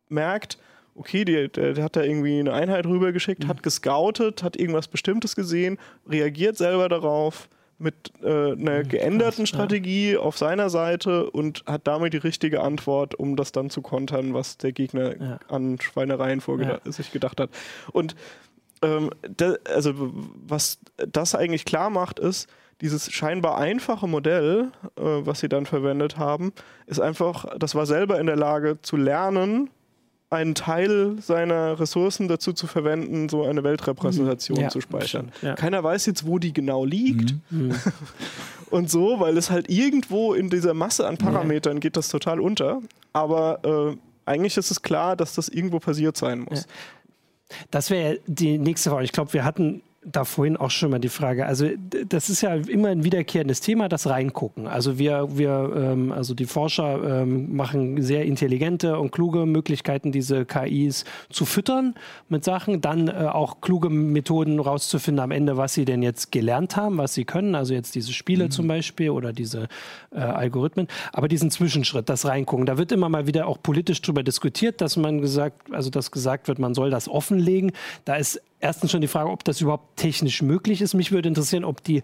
[0.10, 0.58] merkt,
[0.96, 3.48] okay, der, der, der, hat da irgendwie eine Einheit rübergeschickt, mhm.
[3.48, 10.14] hat gescoutet, hat irgendwas Bestimmtes gesehen, reagiert selber darauf mit äh, einer geänderten krass, Strategie
[10.14, 10.20] ja.
[10.20, 14.58] auf seiner Seite und hat damit die richtige Antwort, um das dann zu kontern, was
[14.58, 15.40] der Gegner ja.
[15.48, 16.80] an Schweinereien ja.
[16.86, 17.50] sich gedacht hat.
[17.92, 18.16] Und
[18.82, 19.10] ähm,
[19.74, 19.94] also
[20.48, 22.50] was das eigentlich klar macht, ist,
[22.82, 26.54] dieses scheinbar einfache Modell, äh, was sie dann verwendet haben,
[26.86, 29.70] ist einfach, das war selber in der Lage zu lernen,
[30.30, 34.64] einen Teil seiner Ressourcen dazu zu verwenden, so eine Weltrepräsentation mhm.
[34.64, 35.32] ja, zu speichern.
[35.42, 35.56] Ja.
[35.56, 37.36] Keiner weiß jetzt, wo die genau liegt.
[37.50, 37.68] Mhm.
[37.68, 37.76] mhm.
[38.70, 41.80] Und so, weil es halt irgendwo in dieser Masse an Parametern ja.
[41.80, 42.84] geht das total unter.
[43.14, 43.98] Aber äh,
[44.30, 46.68] eigentlich ist es klar, dass das irgendwo passiert sein muss.
[47.72, 49.06] Das wäre die nächste Frage.
[49.06, 51.46] Ich glaube, wir hatten da vorhin auch schon mal die Frage.
[51.46, 51.68] Also
[52.08, 54.68] das ist ja immer ein wiederkehrendes Thema, das Reingucken.
[54.68, 60.46] Also wir, wir ähm, also die Forscher ähm, machen sehr intelligente und kluge Möglichkeiten, diese
[60.46, 61.96] KIs zu füttern
[62.30, 66.78] mit Sachen, dann äh, auch kluge Methoden rauszufinden am Ende, was sie denn jetzt gelernt
[66.78, 67.54] haben, was sie können.
[67.54, 68.52] Also jetzt diese Spiele mhm.
[68.52, 69.68] zum Beispiel oder diese
[70.12, 70.88] äh, Algorithmen.
[71.12, 74.96] Aber diesen Zwischenschritt, das Reingucken, da wird immer mal wieder auch politisch drüber diskutiert, dass
[74.96, 77.74] man gesagt, also dass gesagt wird, man soll das offenlegen.
[78.06, 80.94] Da ist erstens schon die Frage, ob das überhaupt technisch möglich ist.
[80.94, 82.04] Mich würde interessieren, ob die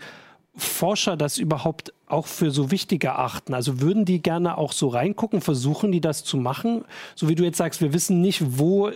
[0.57, 3.53] Forscher das überhaupt auch für so wichtig erachten.
[3.53, 6.85] Also würden die gerne auch so reingucken, versuchen die das zu machen?
[7.15, 8.91] So wie du jetzt sagst, wir wissen nicht, wo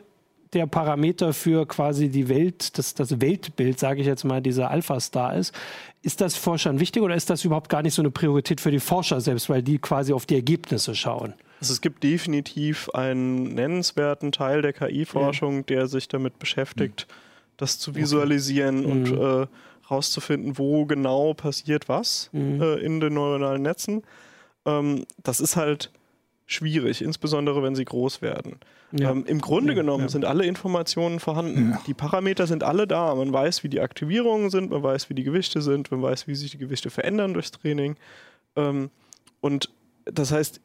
[0.54, 5.36] der Parameter für quasi die Welt, das, das Weltbild, sage ich jetzt mal, dieser Alpha-Star
[5.36, 5.54] ist.
[6.02, 8.80] Ist das Forschern wichtig oder ist das überhaupt gar nicht so eine Priorität für die
[8.80, 11.34] Forscher selbst, weil die quasi auf die Ergebnisse schauen?
[11.60, 15.64] Also es gibt definitiv einen nennenswerten Teil der KI-Forschung, ja.
[15.64, 17.29] der sich damit beschäftigt, mhm.
[17.60, 18.92] Das zu visualisieren okay.
[18.92, 19.44] und mhm.
[19.44, 19.48] äh,
[19.92, 22.62] rauszufinden, wo genau passiert was mhm.
[22.62, 24.04] äh, in den neuronalen Netzen.
[24.66, 25.92] Ähm, das ist halt
[26.46, 28.60] schwierig, insbesondere wenn sie groß werden.
[28.92, 29.12] Ja.
[29.12, 30.10] Ähm, Im Grunde ja, genommen ja.
[30.10, 31.78] sind alle Informationen vorhanden.
[31.86, 33.14] Die Parameter sind alle da.
[33.14, 36.36] Man weiß, wie die Aktivierungen sind, man weiß, wie die Gewichte sind, man weiß, wie
[36.36, 37.98] sich die Gewichte verändern durchs Training.
[38.56, 38.90] Ähm,
[39.42, 39.70] und
[40.06, 40.60] das heißt,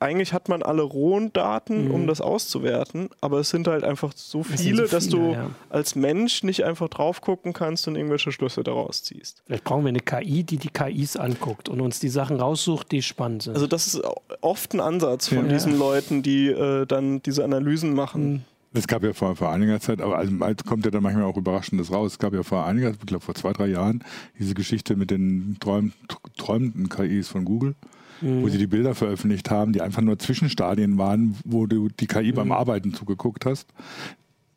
[0.00, 1.94] eigentlich hat man alle rohen Daten, mhm.
[1.94, 5.50] um das auszuwerten, aber es sind halt einfach so viele, so viele dass du ja.
[5.70, 9.42] als Mensch nicht einfach drauf gucken kannst und irgendwelche Schlüsse daraus ziehst.
[9.46, 13.02] Vielleicht brauchen wir eine KI, die die KIs anguckt und uns die Sachen raussucht, die
[13.02, 13.54] spannend sind.
[13.54, 14.02] Also das ist
[14.40, 15.52] oft ein Ansatz von ja.
[15.52, 18.32] diesen Leuten, die äh, dann diese Analysen machen.
[18.32, 18.42] Mhm.
[18.76, 20.34] Es gab ja vor, vor einiger Zeit, aber also,
[20.66, 22.12] kommt ja dann manchmal auch Überraschendes raus.
[22.12, 24.02] Es gab ja vor einiger, ich glaube vor zwei, drei Jahren,
[24.36, 25.92] diese Geschichte mit den träum,
[26.36, 27.76] träumenden KIs von Google
[28.20, 28.42] mhm.
[28.42, 32.32] wo sie die Bilder veröffentlicht haben, die einfach nur Zwischenstadien waren, wo du die KI
[32.32, 32.36] mhm.
[32.36, 33.66] beim Arbeiten zugeguckt hast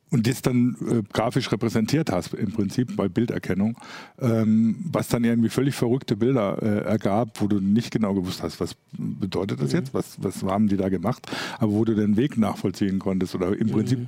[0.09, 3.77] und das dann äh, grafisch repräsentiert hast, im Prinzip bei Bilderkennung,
[4.19, 8.59] ähm, was dann irgendwie völlig verrückte Bilder äh, ergab, wo du nicht genau gewusst hast,
[8.59, 9.79] was bedeutet das mhm.
[9.79, 11.27] jetzt, was, was haben die da gemacht,
[11.59, 13.71] aber wo du den Weg nachvollziehen konntest oder im mhm.
[13.71, 13.99] Prinzip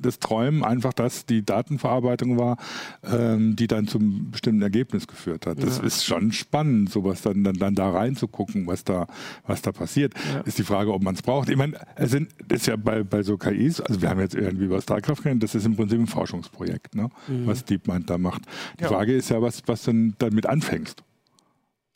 [0.00, 2.56] das Träumen einfach das die Datenverarbeitung war,
[3.04, 5.62] ähm, die dann zum bestimmten Ergebnis geführt hat.
[5.62, 5.84] Das ja.
[5.84, 9.06] ist schon spannend, sowas dann, dann, dann da reinzugucken, was da,
[9.46, 10.14] was da passiert.
[10.32, 10.40] Ja.
[10.40, 11.48] Ist die Frage, ob man es braucht.
[11.48, 14.64] Ich meine, es sind, ist ja bei, bei so KIs, also wir haben jetzt irgendwie
[14.64, 17.10] über StarCraft kennen, das ist im Prinzip ein Forschungsprojekt, ne?
[17.28, 17.46] Mhm.
[17.46, 18.42] was DeepMind da macht.
[18.78, 18.88] Die ja.
[18.88, 21.02] Frage ist ja, was, was du damit anfängst.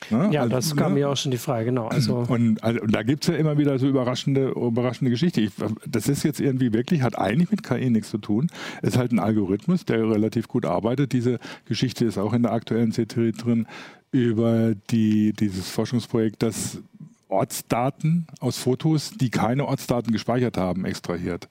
[0.09, 0.29] Ne?
[0.31, 0.99] Ja, also, das kam ne?
[0.99, 1.87] mir auch schon die Frage, genau.
[1.87, 5.41] Also und, also, und da gibt es ja immer wieder so überraschende, überraschende Geschichte.
[5.41, 5.51] Ich,
[5.87, 8.49] das ist jetzt irgendwie wirklich, hat eigentlich mit KI nichts zu tun.
[8.81, 11.13] Es ist halt ein Algorithmus, der relativ gut arbeitet.
[11.13, 13.67] Diese Geschichte ist auch in der aktuellen CT drin
[14.11, 16.79] über die, dieses Forschungsprojekt, das
[17.27, 21.49] Ortsdaten aus Fotos, die keine Ortsdaten gespeichert haben, extrahiert.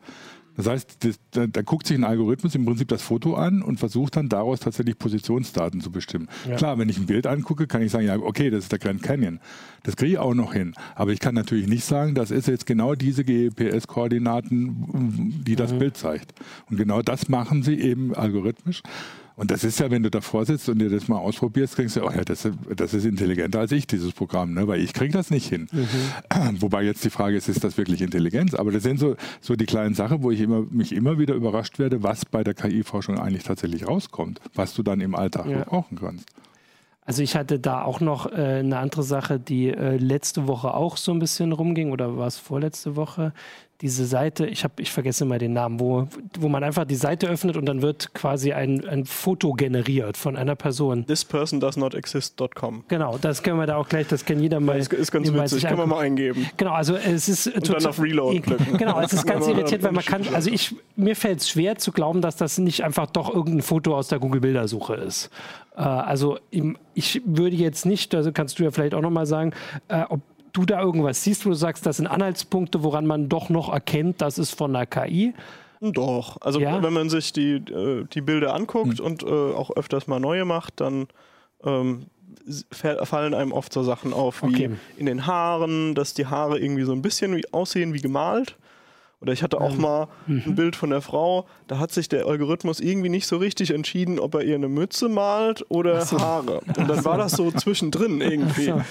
[0.56, 3.78] Das heißt, das, da, da, guckt sich ein Algorithmus im Prinzip das Foto an und
[3.78, 6.28] versucht dann daraus tatsächlich Positionsdaten zu bestimmen.
[6.48, 6.56] Ja.
[6.56, 9.02] Klar, wenn ich ein Bild angucke, kann ich sagen, ja, okay, das ist der Grand
[9.02, 9.40] Canyon.
[9.82, 10.74] Das kriege ich auch noch hin.
[10.94, 15.78] Aber ich kann natürlich nicht sagen, das ist jetzt genau diese GPS-Koordinaten, die das mhm.
[15.78, 16.32] Bild zeigt.
[16.70, 18.82] Und genau das machen sie eben algorithmisch.
[19.36, 22.04] Und das ist ja, wenn du davor sitzt und dir das mal ausprobierst, denkst du,
[22.04, 24.68] oh ja, das, das ist intelligenter als ich, dieses Programm, ne?
[24.68, 25.68] weil ich kriege das nicht hin.
[25.72, 26.62] Mhm.
[26.62, 28.54] Wobei jetzt die Frage ist, ist das wirklich Intelligenz?
[28.54, 31.80] Aber das sind so, so die kleinen Sachen, wo ich immer, mich immer wieder überrascht
[31.80, 35.64] werde, was bei der KI-Forschung eigentlich tatsächlich rauskommt, was du dann im Alltag ja.
[35.64, 36.28] brauchen kannst.
[37.06, 40.96] Also ich hatte da auch noch äh, eine andere Sache, die äh, letzte Woche auch
[40.96, 43.34] so ein bisschen rumging oder war es vorletzte Woche
[43.84, 46.08] diese Seite, ich habe, ich vergesse mal den Namen, wo,
[46.40, 50.36] wo man einfach die Seite öffnet und dann wird quasi ein, ein Foto generiert von
[50.36, 51.04] einer Person.
[51.06, 52.84] Thispersondoesnotexist.com.
[52.88, 54.78] Genau, das können wir da auch gleich, das kann jeder mal.
[54.78, 56.48] Das ist ganz witzig, kann man mal eingeben.
[56.56, 58.78] Genau, also es ist und dann auf Reload klicken.
[58.78, 61.92] Genau, es ist ganz irritiert, weil man kann, also ich, mir fällt es schwer zu
[61.92, 65.28] glauben, dass das nicht einfach doch irgendein Foto aus der Google-Bildersuche ist.
[65.76, 66.38] Äh, also
[66.94, 69.52] ich würde jetzt nicht, also kannst du ja vielleicht auch nochmal sagen,
[69.88, 70.22] äh, ob
[70.54, 74.22] du da irgendwas siehst, wo du sagst, das sind Anhaltspunkte, woran man doch noch erkennt,
[74.22, 75.34] das ist von der KI?
[75.80, 76.38] Doch.
[76.40, 76.82] Also ja?
[76.82, 79.04] wenn man sich die, äh, die Bilder anguckt hm.
[79.04, 81.08] und äh, auch öfters mal neue macht, dann
[81.62, 82.06] ähm,
[82.70, 84.70] fallen einem oft so Sachen auf wie okay.
[84.96, 88.56] in den Haaren, dass die Haare irgendwie so ein bisschen wie, aussehen wie gemalt.
[89.20, 90.54] Oder ich hatte auch ähm, mal ein mhm.
[90.54, 94.34] Bild von der Frau, da hat sich der Algorithmus irgendwie nicht so richtig entschieden, ob
[94.34, 96.20] er ihr eine Mütze malt oder so.
[96.20, 96.60] Haare.
[96.76, 98.66] Und dann war das so zwischendrin irgendwie.
[98.66, 98.82] So.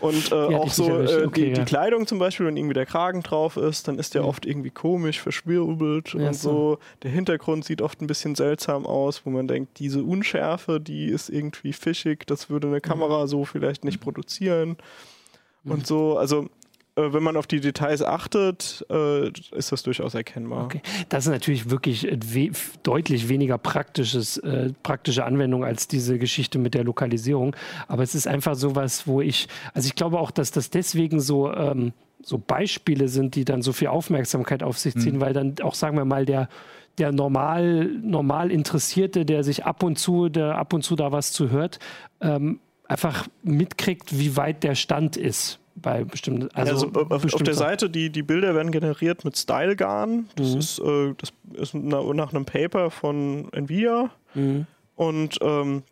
[0.00, 1.54] Und äh, auch so äh, okay, die, ja.
[1.54, 4.28] die, Kleidung zum Beispiel, wenn irgendwie der Kragen drauf ist, dann ist der mhm.
[4.28, 6.50] oft irgendwie komisch, verschwirbelt ja, und so.
[6.50, 6.78] so.
[7.02, 11.28] Der Hintergrund sieht oft ein bisschen seltsam aus, wo man denkt, diese Unschärfe, die ist
[11.28, 14.76] irgendwie fischig, das würde eine Kamera so vielleicht nicht produzieren.
[15.64, 15.84] Und mhm.
[15.84, 16.48] so, also
[16.96, 20.64] wenn man auf die Details achtet, äh, ist das durchaus erkennbar.
[20.64, 20.82] Okay.
[21.08, 22.50] Das ist natürlich wirklich we
[22.82, 27.54] deutlich weniger praktisches, äh, praktische Anwendung als diese Geschichte mit der Lokalisierung.
[27.88, 31.52] Aber es ist einfach sowas, wo ich, also ich glaube auch, dass das deswegen so,
[31.52, 35.20] ähm, so Beispiele sind, die dann so viel Aufmerksamkeit auf sich ziehen, mhm.
[35.20, 36.48] weil dann auch, sagen wir mal, der
[36.98, 41.32] der normal, normal Interessierte, der sich ab und zu, der ab und zu da was
[41.32, 41.78] zu hört,
[42.20, 46.48] ähm, einfach mitkriegt, wie weit der Stand ist bei bestimmten.
[46.54, 50.28] Also, also auf, auf, der Seite, die, die Bilder werden generiert mit StyleGAN.
[50.36, 50.58] Das, mhm.
[50.58, 54.10] ist, äh, das ist nach, nach, einem Paper von Nvidia.
[54.34, 54.66] Mhm.
[54.96, 55.82] Und ähm,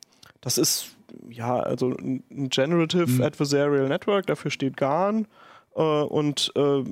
[0.40, 0.96] das ist
[1.30, 3.22] ja also ein Generative mhm.
[3.22, 5.26] Adversarial Network, dafür steht GAN.
[5.74, 6.82] Äh, und äh,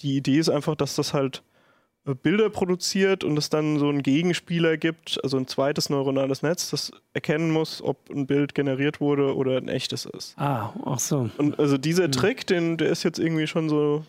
[0.00, 1.45] die Idee ist einfach, dass das halt äh,
[2.14, 6.92] Bilder produziert und es dann so einen Gegenspieler gibt, also ein zweites neuronales Netz, das
[7.12, 10.38] erkennen muss, ob ein Bild generiert wurde oder ein echtes ist.
[10.38, 11.28] Ah, ach so.
[11.38, 12.12] Und also dieser mhm.
[12.12, 14.04] Trick, den, der ist jetzt irgendwie schon so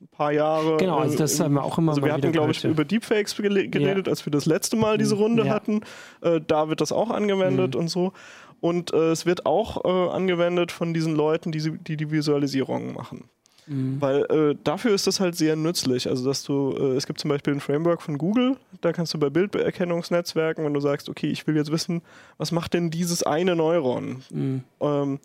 [0.00, 0.76] ein paar Jahre.
[0.78, 4.06] Genau, also das haben wir auch immer Also wir hatten, glaube ich, über Deepfakes geredet,
[4.06, 4.10] ja.
[4.10, 5.22] als wir das letzte Mal diese mhm.
[5.22, 5.52] Runde ja.
[5.52, 5.82] hatten.
[6.20, 7.80] Äh, da wird das auch angewendet mhm.
[7.80, 8.12] und so.
[8.60, 13.28] Und äh, es wird auch äh, angewendet von diesen Leuten, die die, die Visualisierungen machen.
[13.68, 14.00] Mhm.
[14.00, 16.08] Weil äh, dafür ist das halt sehr nützlich.
[16.08, 19.18] Also, dass du, äh, es gibt zum Beispiel ein Framework von Google, da kannst du
[19.18, 22.02] bei Bilderkennungsnetzwerken, wenn du sagst, okay, ich will jetzt wissen,
[22.38, 24.22] was macht denn dieses eine Neuron?
[24.30, 24.64] Mhm.
[24.80, 25.20] Ähm,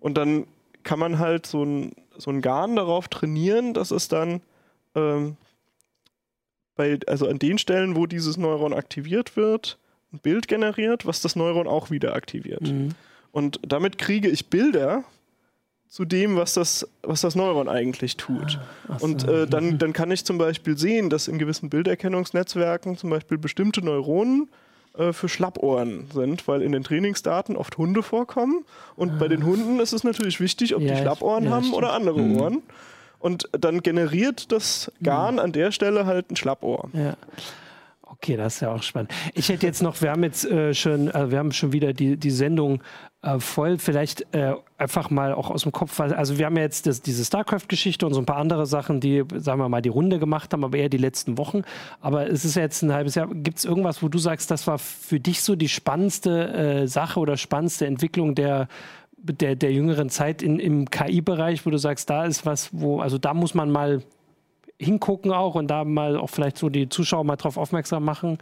[0.00, 0.46] und dann
[0.82, 4.42] kann man halt so ein, so ein Garn darauf trainieren, dass es dann
[4.94, 5.36] ähm,
[6.76, 9.78] bei, also an den Stellen, wo dieses Neuron aktiviert wird,
[10.12, 12.62] ein Bild generiert, was das Neuron auch wieder aktiviert.
[12.62, 12.90] Mhm.
[13.32, 15.04] Und damit kriege ich Bilder,
[15.94, 18.58] zu dem, was das, was das Neuron eigentlich tut.
[18.88, 19.04] Ah, so.
[19.04, 23.38] Und äh, dann, dann kann ich zum Beispiel sehen, dass in gewissen Bilderkennungsnetzwerken zum Beispiel
[23.38, 24.48] bestimmte Neuronen
[24.98, 28.64] äh, für Schlappohren sind, weil in den Trainingsdaten oft Hunde vorkommen.
[28.96, 29.16] Und ah.
[29.20, 31.76] bei den Hunden ist es natürlich wichtig, ob ja, die Schlappohren ja, haben stimmt.
[31.76, 32.40] oder andere mhm.
[32.40, 32.62] Ohren.
[33.20, 35.40] Und dann generiert das Garn mhm.
[35.40, 36.90] an der Stelle halt ein Schlappohr.
[36.92, 37.14] Ja.
[38.24, 39.12] Okay, das ist ja auch spannend.
[39.34, 42.16] Ich hätte jetzt noch, wir haben jetzt äh, schon, äh, wir haben schon wieder die,
[42.16, 42.82] die Sendung
[43.20, 43.76] äh, voll.
[43.76, 47.22] Vielleicht äh, einfach mal auch aus dem Kopf, also wir haben ja jetzt das, diese
[47.22, 50.64] StarCraft-Geschichte und so ein paar andere Sachen, die, sagen wir mal, die Runde gemacht haben,
[50.64, 51.64] aber eher die letzten Wochen.
[52.00, 53.28] Aber es ist ja jetzt ein halbes Jahr.
[53.28, 57.20] Gibt es irgendwas, wo du sagst, das war für dich so die spannendste äh, Sache
[57.20, 58.68] oder spannendste Entwicklung der
[59.16, 63.16] der, der jüngeren Zeit in, im KI-Bereich, wo du sagst, da ist was, wo, also
[63.16, 64.02] da muss man mal
[64.78, 68.38] hingucken auch und da mal auch vielleicht so die Zuschauer mal drauf aufmerksam machen.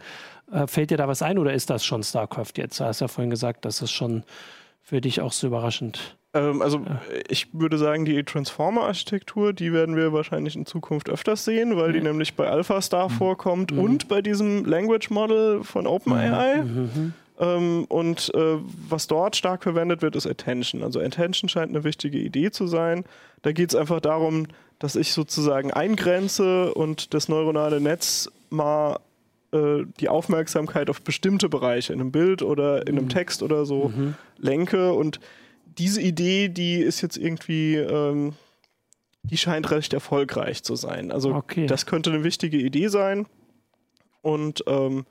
[0.51, 2.79] Äh, fällt dir da was ein oder ist das schon StarCraft jetzt?
[2.79, 4.23] Du hast ja vorhin gesagt, das ist schon
[4.81, 6.17] für dich auch so überraschend.
[6.33, 6.99] Ähm, also ja.
[7.29, 11.93] ich würde sagen, die Transformer-Architektur, die werden wir wahrscheinlich in Zukunft öfters sehen, weil mhm.
[11.93, 13.13] die nämlich bei AlphaStar mhm.
[13.13, 13.79] vorkommt mhm.
[13.79, 16.63] und bei diesem Language Model von OpenAI.
[16.63, 17.13] Mhm.
[17.39, 18.57] Ähm, und äh,
[18.89, 20.83] was dort stark verwendet wird, ist Attention.
[20.83, 23.05] Also Attention scheint eine wichtige Idee zu sein.
[23.41, 24.47] Da geht es einfach darum,
[24.79, 28.99] dass ich sozusagen eingrenze und das neuronale Netz mal
[29.51, 33.09] äh, die Aufmerksamkeit auf bestimmte Bereiche in einem Bild oder in einem mhm.
[33.09, 34.15] Text oder so mhm.
[34.37, 34.93] lenke.
[34.93, 35.19] Und
[35.77, 38.33] diese Idee, die ist jetzt irgendwie, ähm,
[39.23, 41.11] die scheint recht erfolgreich zu sein.
[41.11, 41.65] Also okay.
[41.65, 43.25] das könnte eine wichtige Idee sein.
[44.21, 45.05] Und ähm,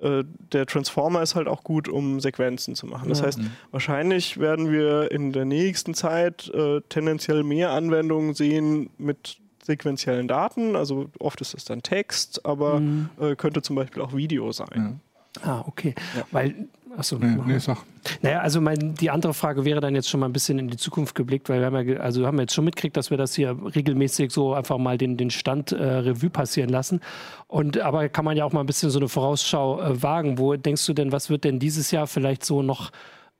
[0.00, 3.08] äh, der Transformer ist halt auch gut, um Sequenzen zu machen.
[3.08, 3.26] Das ja.
[3.26, 3.40] heißt,
[3.70, 10.76] wahrscheinlich werden wir in der nächsten Zeit äh, tendenziell mehr Anwendungen sehen mit sequenziellen Daten.
[10.76, 13.10] Also oft ist es dann Text, aber mhm.
[13.20, 15.00] äh, könnte zum Beispiel auch Video sein.
[15.42, 15.42] Ja.
[15.42, 15.94] Ah, okay.
[16.16, 16.24] Ja.
[16.30, 16.68] Weil
[16.98, 17.78] Achso, nee, nee, sag.
[18.22, 20.76] Naja, also mein, die andere Frage wäre dann jetzt schon mal ein bisschen in die
[20.76, 23.36] Zukunft geblickt, weil wir haben ja, also haben wir jetzt schon mitgekriegt, dass wir das
[23.36, 27.00] hier regelmäßig so einfach mal den, den Stand äh, Revue passieren lassen.
[27.46, 30.38] Und aber kann man ja auch mal ein bisschen so eine Vorausschau äh, wagen.
[30.38, 32.90] Wo denkst du denn, was wird denn dieses Jahr vielleicht so noch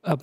[0.02, 0.16] äh,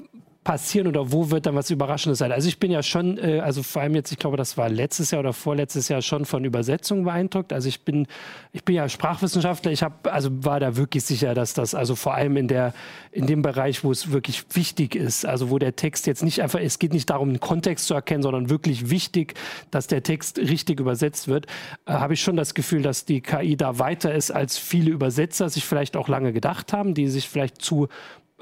[0.46, 2.32] passieren oder wo wird dann was Überraschendes sein?
[2.32, 5.10] Also ich bin ja schon, äh, also vor allem jetzt, ich glaube, das war letztes
[5.10, 7.52] Jahr oder vorletztes Jahr schon von Übersetzungen beeindruckt.
[7.52, 8.08] Also ich bin,
[8.54, 9.72] ich bin ja Sprachwissenschaftler.
[9.72, 12.76] Ich habe, also war da wirklich sicher, dass das, also vor allem in der,
[13.12, 16.60] in dem Bereich, wo es wirklich wichtig ist, also wo der Text jetzt nicht einfach,
[16.60, 19.34] es geht nicht darum, einen Kontext zu erkennen, sondern wirklich wichtig,
[19.72, 21.48] dass der Text richtig übersetzt wird,
[21.88, 25.50] äh, habe ich schon das Gefühl, dass die KI da weiter ist, als viele Übersetzer
[25.50, 27.88] sich vielleicht auch lange gedacht haben, die sich vielleicht zu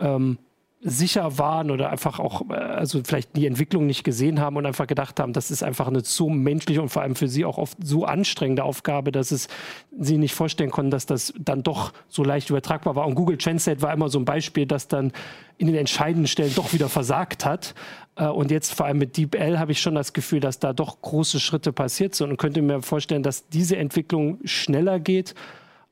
[0.01, 0.37] ähm,
[0.83, 4.85] sicher waren oder einfach auch, äh, also vielleicht die Entwicklung nicht gesehen haben und einfach
[4.85, 7.77] gedacht haben, das ist einfach eine so menschliche und vor allem für sie auch oft
[7.81, 9.47] so anstrengende Aufgabe, dass es
[9.97, 13.07] sie nicht vorstellen konnten, dass das dann doch so leicht übertragbar war.
[13.07, 15.13] Und Google Translate war immer so ein Beispiel, das dann
[15.57, 17.73] in den entscheidenden Stellen doch wieder versagt hat.
[18.15, 21.01] Äh, und jetzt vor allem mit DeepL habe ich schon das Gefühl, dass da doch
[21.01, 25.33] große Schritte passiert sind und könnte mir vorstellen, dass diese Entwicklung schneller geht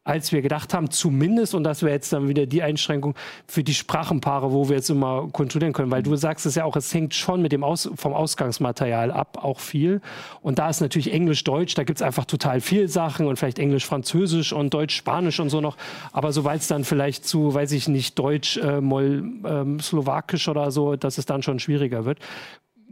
[0.04, 3.14] als wir gedacht haben, zumindest, und das wäre jetzt dann wieder die Einschränkung
[3.48, 6.76] für die Sprachenpaare, wo wir jetzt immer kontrollieren können, weil du sagst es ja auch,
[6.76, 10.02] es hängt schon mit dem Aus, vom Ausgangsmaterial ab, auch viel.
[10.42, 14.54] Und da ist natürlich Englisch-Deutsch, da gibt es einfach total viel Sachen und vielleicht Englisch-Französisch
[14.54, 15.78] und Deutsch-Spanisch und so noch.
[16.12, 20.72] Aber sobald es dann vielleicht zu, weiß ich nicht, Deutsch, äh, Moll, ähm, Slowakisch oder
[20.72, 22.18] so, dass es dann schon schwieriger wird.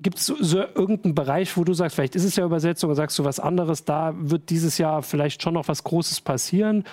[0.01, 2.95] Gibt es so, so, irgendeinen Bereich, wo du sagst, vielleicht ist es ja Übersetzung, und
[2.95, 6.85] sagst du was anderes, da wird dieses Jahr vielleicht schon noch was Großes passieren?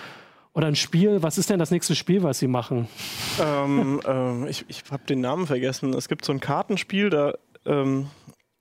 [0.53, 2.87] Oder ein Spiel, was ist denn das nächste Spiel, was sie machen?
[3.39, 5.93] Ähm, ähm, ich ich habe den Namen vergessen.
[5.93, 7.33] Es gibt so ein Kartenspiel, da,
[7.65, 8.07] ähm,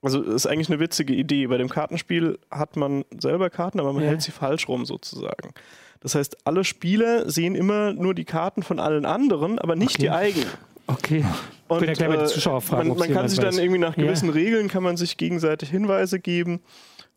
[0.03, 1.47] also ist eigentlich eine witzige Idee.
[1.47, 4.11] Bei dem Kartenspiel hat man selber Karten, aber man ja.
[4.11, 5.55] hält sie falsch rum sozusagen.
[6.01, 10.03] Das heißt, alle Spieler sehen immer nur die Karten von allen anderen, aber nicht okay.
[10.03, 10.51] die eigenen.
[10.87, 11.25] Okay.
[11.69, 14.35] Und, ja äh, Zuschauer fragen, man, man kann sich dann irgendwie nach gewissen ja.
[14.35, 16.61] Regeln kann man sich gegenseitig Hinweise geben.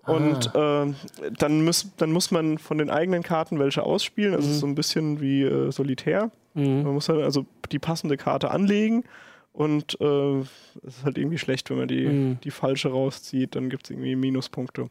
[0.06, 0.86] Und ah.
[0.86, 4.34] äh, dann, muss, dann muss man von den eigenen Karten welche ausspielen.
[4.34, 4.54] Also mhm.
[4.54, 6.32] so ein bisschen wie äh, Solitär.
[6.56, 6.84] Mhm.
[6.84, 9.04] Man muss dann also die passende Karte anlegen.
[9.52, 12.40] Und äh, es ist halt irgendwie schlecht, wenn man die, mhm.
[12.44, 14.90] die falsche rauszieht, dann gibt es irgendwie Minuspunkte.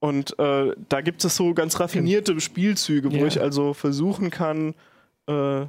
[0.00, 3.26] Und äh, da gibt es so ganz raffinierte Spielzüge, wo ja.
[3.26, 4.74] ich also versuchen kann,
[5.28, 5.66] äh,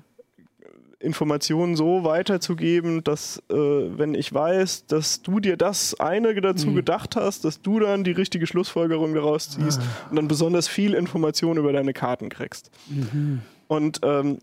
[1.03, 6.75] Informationen so weiterzugeben, dass äh, wenn ich weiß, dass du dir das eine dazu mhm.
[6.75, 10.09] gedacht hast, dass du dann die richtige Schlussfolgerung daraus ziehst ah.
[10.09, 12.71] und dann besonders viel Information über deine Karten kriegst.
[12.89, 13.41] Mhm.
[13.67, 14.39] Und ähm,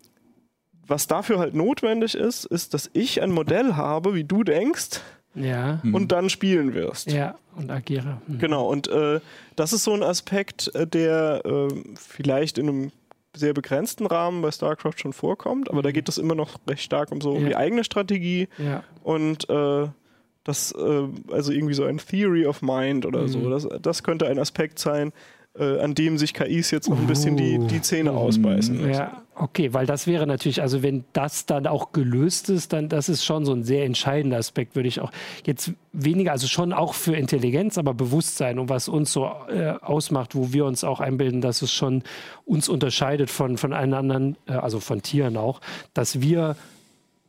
[0.87, 5.01] was dafür halt notwendig ist, ist, dass ich ein Modell habe, wie du denkst,
[5.35, 5.79] ja.
[5.83, 6.07] und mhm.
[6.07, 7.11] dann spielen wirst.
[7.11, 8.21] Ja, und agiere.
[8.27, 8.39] Mhm.
[8.39, 9.19] Genau, und äh,
[9.55, 12.91] das ist so ein Aspekt, äh, der äh, vielleicht in einem
[13.35, 15.93] sehr begrenzten Rahmen bei StarCraft schon vorkommt, aber da mhm.
[15.93, 17.49] geht es immer noch recht stark um so um ja.
[17.49, 18.83] die eigene Strategie ja.
[19.03, 19.87] und äh,
[20.43, 23.27] das, äh, also irgendwie so ein Theory of Mind oder mhm.
[23.27, 23.49] so.
[23.49, 25.13] Das, das könnte ein Aspekt sein,
[25.57, 28.77] äh, an dem sich KIs jetzt noch ein bisschen die, die Zähne ausbeißen.
[28.77, 28.93] Müssen.
[28.93, 33.09] Ja, okay, weil das wäre natürlich, also wenn das dann auch gelöst ist, dann das
[33.09, 35.11] ist schon so ein sehr entscheidender Aspekt, würde ich auch
[35.45, 40.35] jetzt weniger, also schon auch für Intelligenz, aber Bewusstsein und was uns so äh, ausmacht,
[40.35, 42.03] wo wir uns auch einbilden, dass es schon
[42.45, 45.59] uns unterscheidet von, von allen anderen, äh, also von Tieren auch,
[45.93, 46.55] dass wir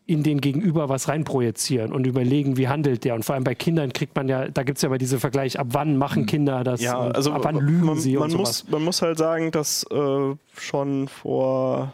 [0.07, 3.15] in den Gegenüber was reinprojizieren und überlegen, wie handelt der.
[3.15, 5.59] Und vor allem bei Kindern kriegt man ja, da gibt es ja mal diese Vergleich,
[5.59, 6.27] ab wann machen hm.
[6.27, 9.19] Kinder das, ja, also ab wann lügen man, sie man und muss, Man muss halt
[9.19, 11.93] sagen, dass äh, schon vor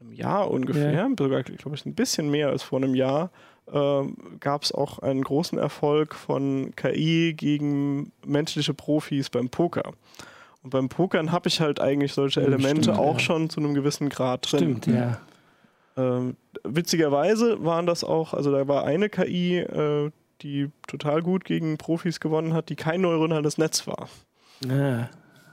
[0.00, 1.08] einem Jahr ungefähr, ja.
[1.18, 3.30] sogar glaube ich ein bisschen mehr als vor einem Jahr,
[3.72, 4.02] äh,
[4.38, 9.92] gab es auch einen großen Erfolg von KI gegen menschliche Profis beim Poker.
[10.62, 13.20] Und beim Pokern habe ich halt eigentlich solche Elemente Stimmt, auch ja.
[13.20, 14.80] schon zu einem gewissen Grad drin.
[14.82, 15.20] Stimmt, ja.
[15.98, 20.10] Ähm, witzigerweise waren das auch, also da war eine KI, äh,
[20.42, 24.08] die total gut gegen Profis gewonnen hat, die kein neuronales Netz war.
[24.68, 25.08] Ah.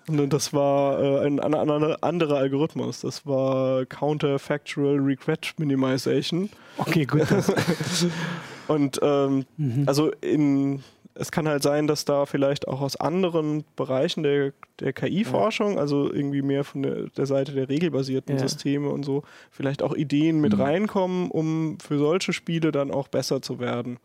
[0.08, 3.02] Und das war äh, ein, ein, ein, anderer Algorithmus.
[3.02, 6.50] Das war Counterfactual Regret Minimization.
[6.78, 7.26] Okay, gut.
[8.68, 9.84] Und ähm, mhm.
[9.88, 10.84] also in
[11.16, 15.80] es kann halt sein, dass da vielleicht auch aus anderen Bereichen der, der KI-Forschung, ja.
[15.80, 18.42] also irgendwie mehr von der, der Seite der regelbasierten ja.
[18.42, 20.62] Systeme und so, vielleicht auch Ideen mit mhm.
[20.62, 23.98] reinkommen, um für solche Spiele dann auch besser zu werden.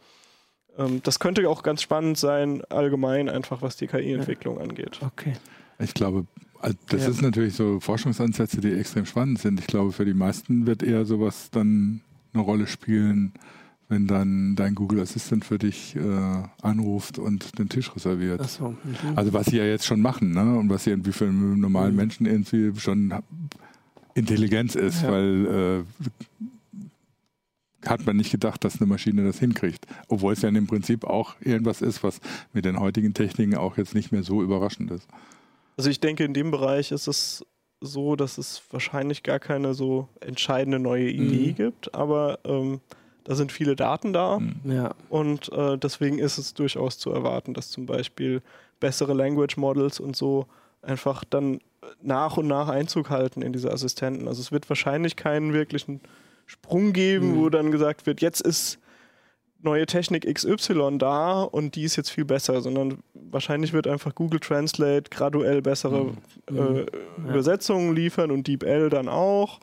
[0.79, 4.63] Ähm, das könnte auch ganz spannend sein, allgemein einfach, was die KI-Entwicklung ja.
[4.63, 5.01] angeht.
[5.05, 5.35] Okay.
[5.81, 6.27] Ich glaube,
[6.61, 9.59] also das ist natürlich so Forschungsansätze, die extrem spannend sind.
[9.59, 12.03] Ich glaube, für die meisten wird eher sowas dann
[12.33, 13.33] eine Rolle spielen,
[13.91, 16.01] wenn dann dein Google Assistant für dich äh,
[16.63, 18.49] anruft und den Tisch reserviert.
[18.49, 18.77] So, mhm.
[19.17, 20.57] Also was sie ja jetzt schon machen, ne?
[20.57, 21.97] Und was sie irgendwie für einen normalen mhm.
[21.97, 23.13] Menschen irgendwie schon
[24.15, 25.11] Intelligenz ist, ja.
[25.11, 25.85] weil
[27.83, 29.87] äh, hat man nicht gedacht, dass eine Maschine das hinkriegt.
[30.09, 32.21] Obwohl es ja im Prinzip auch irgendwas ist, was
[32.53, 35.09] mit den heutigen Techniken auch jetzt nicht mehr so überraschend ist.
[35.77, 37.45] Also ich denke, in dem Bereich ist es
[37.81, 41.55] so, dass es wahrscheinlich gar keine so entscheidende neue Idee mhm.
[41.55, 42.81] gibt, aber ähm,
[43.25, 44.55] da sind viele Daten da hm.
[44.65, 44.95] ja.
[45.09, 48.43] und äh, deswegen ist es durchaus zu erwarten, dass zum Beispiel
[48.81, 50.47] bessere Language Models und so
[50.83, 51.61] einfach dann
[52.03, 54.29] nach und nach Einzug halten in diese Assistenten.
[54.29, 56.01] Also es wird wahrscheinlich keinen wirklichen
[56.47, 57.37] Sprung geben, mhm.
[57.39, 58.79] wo dann gesagt wird, jetzt ist
[59.63, 64.41] neue Technik XY da und die ist jetzt viel besser, sondern wahrscheinlich wird einfach Google
[64.41, 66.17] Translate graduell bessere mhm.
[66.49, 66.87] äh, ja.
[67.29, 69.61] Übersetzungen liefern und DeepL dann auch.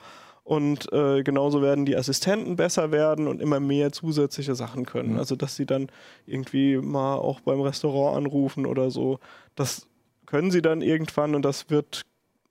[0.48, 5.12] Und äh, genauso werden die Assistenten besser werden und immer mehr zusätzliche Sachen können.
[5.14, 5.20] Mhm.
[5.20, 5.90] Also, dass sie dann
[6.26, 9.20] irgendwie mal auch beim Restaurant anrufen oder so.
[9.56, 9.88] Das
[10.26, 12.06] können sie dann irgendwann und das wird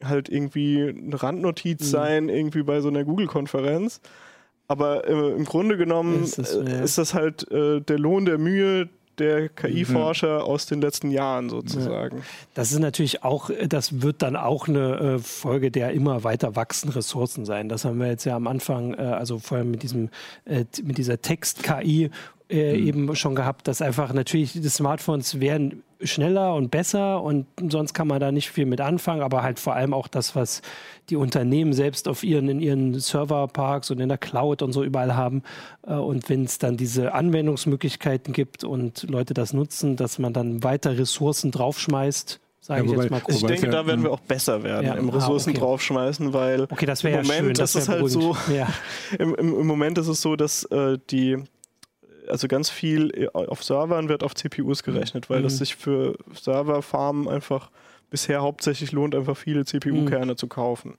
[0.05, 1.87] halt irgendwie eine Randnotiz mhm.
[1.87, 4.03] sein, irgendwie bei so einer Google-Konferenz.
[4.69, 8.37] Aber äh, im Grunde genommen ist, das, äh, ist das halt äh, der Lohn der
[8.37, 10.45] Mühe, der KI-Forscher mhm.
[10.45, 12.23] aus den letzten Jahren sozusagen.
[12.55, 16.95] Das ist natürlich auch, das wird dann auch eine äh, Folge der immer weiter wachsenden
[16.95, 17.69] Ressourcen sein.
[17.69, 20.11] Das haben wir jetzt ja am Anfang, äh, also vor allem mit diesem,
[20.45, 22.11] äh, mit dieser Text-KI
[22.49, 22.87] äh, mhm.
[22.87, 28.09] eben schon gehabt, dass einfach natürlich die Smartphones werden schneller und besser und sonst kann
[28.09, 30.63] man da nicht viel mit anfangen, aber halt vor allem auch das, was
[31.09, 35.15] die Unternehmen selbst auf ihren, in ihren Serverparks und in der Cloud und so überall
[35.17, 35.43] haben.
[35.87, 40.63] Äh, und wenn es dann diese Anwendungsmöglichkeiten gibt und Leute das nutzen, dass man dann
[40.63, 44.95] weiter Ressourcen draufschmeißt, ja, ich, wobei, ich denke, da werden wir auch besser werden ja,
[44.95, 45.61] im Ressourcen ah, okay.
[45.61, 48.37] draufschmeißen, weil okay, das im Moment ja schön, das ist es halt so.
[48.53, 48.67] Ja.
[49.21, 51.45] Im, im, Im, Moment ist es so, dass äh, die
[52.29, 55.45] also ganz viel äh, auf Servern wird auf CPUs gerechnet, weil mhm.
[55.45, 57.71] das sich für Serverfarmen einfach
[58.11, 60.37] bisher hauptsächlich lohnt, einfach viele CPU-Kerne mhm.
[60.37, 60.97] zu kaufen.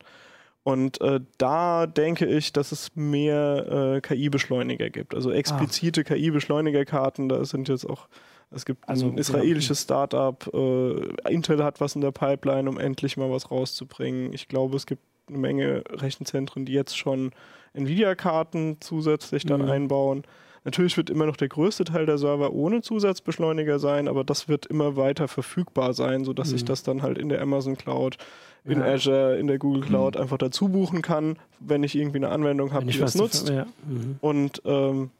[0.63, 5.15] Und äh, da denke ich, dass es mehr äh, KI-Beschleuniger gibt.
[5.15, 6.03] Also explizite ah.
[6.03, 8.09] KI-Beschleunigerkarten, da sind jetzt auch
[8.51, 13.15] Es gibt also, ein israelisches Startup, äh, Intel hat was in der Pipeline, um endlich
[13.15, 14.33] mal was rauszubringen.
[14.33, 17.31] Ich glaube, es gibt eine Menge Rechenzentren, die jetzt schon
[17.73, 19.69] Nvidia-Karten zusätzlich dann mhm.
[19.69, 20.23] einbauen.
[20.67, 24.65] Natürlich wird immer noch der größte Teil der Server ohne Zusatzbeschleuniger sein, aber das wird
[24.65, 26.57] immer weiter verfügbar sein, sodass mhm.
[26.57, 28.17] ich das dann halt in der Amazon Cloud,
[28.65, 28.85] in ja.
[28.85, 30.23] Azure, in der Google Cloud mhm.
[30.23, 33.47] einfach dazu buchen kann, wenn ich irgendwie eine Anwendung habe, die das nutzt.
[33.47, 33.65] Ja.
[33.87, 34.17] Mhm.
[34.19, 35.11] Und ähm,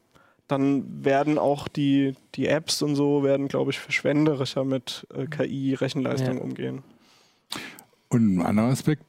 [0.48, 6.36] dann werden auch die, die Apps und so werden, glaube ich, verschwenderischer mit äh, KI-Rechenleistung
[6.36, 6.42] ja.
[6.42, 6.82] umgehen.
[8.10, 9.02] Und ein anderer Aspekt,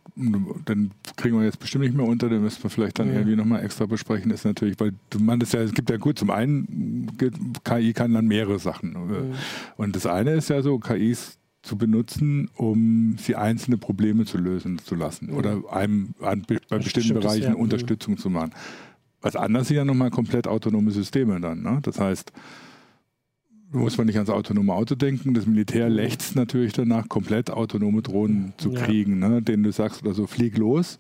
[0.66, 3.16] dann kriegen wir jetzt bestimmt nicht mehr unter, den müssen wir vielleicht dann ja.
[3.16, 6.30] irgendwie nochmal extra besprechen, ist natürlich, weil man das ja, es gibt ja gut, zum
[6.30, 7.08] einen,
[7.64, 8.92] KI kann dann mehrere Sachen.
[8.92, 9.34] Mhm.
[9.78, 14.80] Und das eine ist ja so, KIs zu benutzen, um sie einzelne Probleme zu lösen
[14.80, 15.38] zu lassen mhm.
[15.38, 17.56] oder einem an, bei bestimmten Bereichen ja.
[17.56, 18.52] Unterstützung zu machen.
[19.22, 21.62] Was anders sind ja nochmal komplett autonome Systeme dann.
[21.62, 21.80] Ne?
[21.82, 22.32] Das heißt,
[23.72, 25.34] muss man nicht ans autonome Auto denken.
[25.34, 29.30] Das Militär lechzt natürlich danach, komplett autonome Drohnen zu kriegen, ja.
[29.30, 29.42] ne?
[29.42, 30.98] denen du sagst oder so, flieg los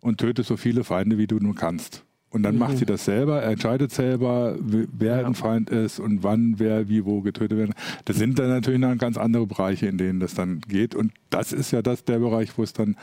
[0.00, 2.04] und töte so viele Feinde, wie du nur kannst.
[2.30, 2.60] Und dann mhm.
[2.60, 5.26] macht sie das selber, entscheidet selber, wer ja.
[5.26, 7.74] ein Feind ist und wann, wer, wie, wo getötet werden.
[8.04, 10.94] Das sind dann natürlich noch ganz andere Bereiche, in denen das dann geht.
[10.94, 12.96] Und das ist ja das der Bereich, wo es dann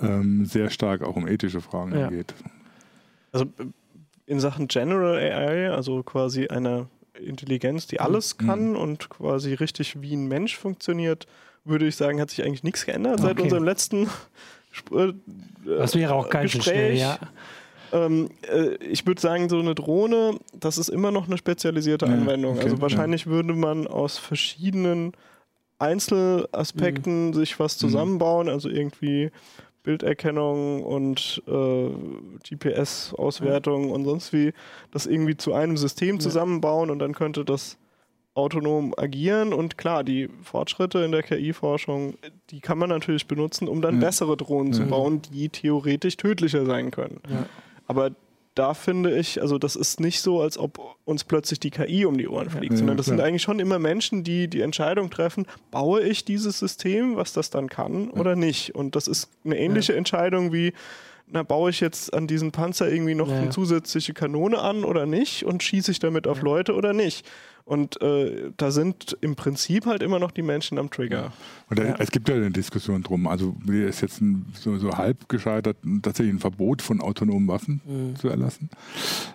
[0.00, 2.08] ähm, sehr stark auch um ethische Fragen ja.
[2.08, 2.34] geht.
[3.32, 3.46] Also
[4.26, 6.88] in Sachen General AI, also quasi eine
[7.20, 8.46] Intelligenz, die alles mhm.
[8.46, 8.76] kann mhm.
[8.76, 11.26] und quasi richtig wie ein Mensch funktioniert,
[11.64, 13.28] würde ich sagen, hat sich eigentlich nichts geändert okay.
[13.28, 14.08] seit unserem letzten
[14.92, 15.12] äh,
[15.64, 16.64] Das wäre auch ganz Gespräch.
[16.64, 17.18] Schnell, ja.
[17.92, 22.12] Ähm, äh, ich würde sagen, so eine Drohne, das ist immer noch eine spezialisierte ja,
[22.12, 22.56] Anwendung.
[22.56, 23.30] Okay, also wahrscheinlich ja.
[23.30, 25.12] würde man aus verschiedenen
[25.78, 27.34] Einzelaspekten mhm.
[27.34, 27.80] sich was mhm.
[27.80, 29.30] zusammenbauen, also irgendwie
[29.82, 31.88] Bilderkennung und äh,
[32.48, 33.94] GPS-Auswertung ja.
[33.94, 34.52] und sonst wie
[34.90, 37.78] das irgendwie zu einem System zusammenbauen und dann könnte das
[38.34, 42.14] autonom agieren und klar, die Fortschritte in der KI-Forschung,
[42.50, 44.06] die kann man natürlich benutzen, um dann ja.
[44.06, 44.78] bessere Drohnen ja.
[44.78, 47.20] zu bauen, die theoretisch tödlicher sein können.
[47.88, 48.12] Aber
[48.58, 52.18] da finde ich, also das ist nicht so, als ob uns plötzlich die KI um
[52.18, 53.18] die Ohren fliegt, ja, sondern das klar.
[53.18, 57.50] sind eigentlich schon immer Menschen, die die Entscheidung treffen, baue ich dieses System, was das
[57.50, 58.74] dann kann oder nicht.
[58.74, 59.98] Und das ist eine ähnliche ja.
[59.98, 60.72] Entscheidung wie,
[61.28, 65.44] na, baue ich jetzt an diesen Panzer irgendwie noch eine zusätzliche Kanone an oder nicht
[65.44, 67.26] und schieße ich damit auf Leute oder nicht.
[67.68, 71.32] Und äh, da sind im Prinzip halt immer noch die Menschen am Trigger.
[71.68, 71.96] Und da, ja.
[71.98, 73.26] es gibt ja eine Diskussion drum.
[73.26, 77.82] Also mir ist jetzt ein, so, so, halb gescheitert, tatsächlich ein Verbot von autonomen Waffen
[77.86, 78.16] mhm.
[78.16, 78.70] zu erlassen.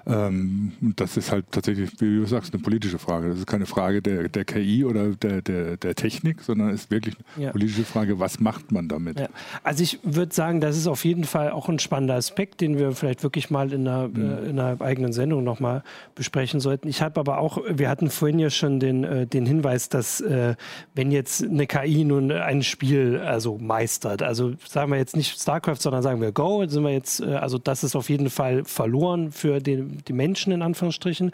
[0.08, 3.30] Ähm, das ist halt tatsächlich, wie du sagst, eine politische Frage.
[3.30, 6.92] Das ist keine Frage der, der KI oder der, der, der Technik, sondern es ist
[6.92, 7.52] wirklich eine ja.
[7.52, 9.20] politische Frage, was macht man damit?
[9.20, 9.28] Ja.
[9.62, 12.94] Also ich würde sagen, das ist auf jeden Fall auch ein spannender Aspekt, den wir
[12.94, 14.16] vielleicht wirklich mal in einer, mhm.
[14.16, 15.84] äh, in einer eigenen Sendung nochmal
[16.16, 16.88] besprechen sollten.
[16.88, 20.22] Ich habe aber auch, wir hatten vorhin vorhin ja schon den, äh, den Hinweis, dass
[20.22, 20.56] äh,
[20.96, 25.82] wenn jetzt eine KI nun ein Spiel also meistert, also sagen wir jetzt nicht StarCraft,
[25.82, 29.34] sondern sagen wir Go, sind wir jetzt, äh, also das ist auf jeden Fall verloren
[29.34, 31.34] für den, die Menschen in Anführungsstrichen.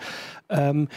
[0.49, 0.87] Ähm,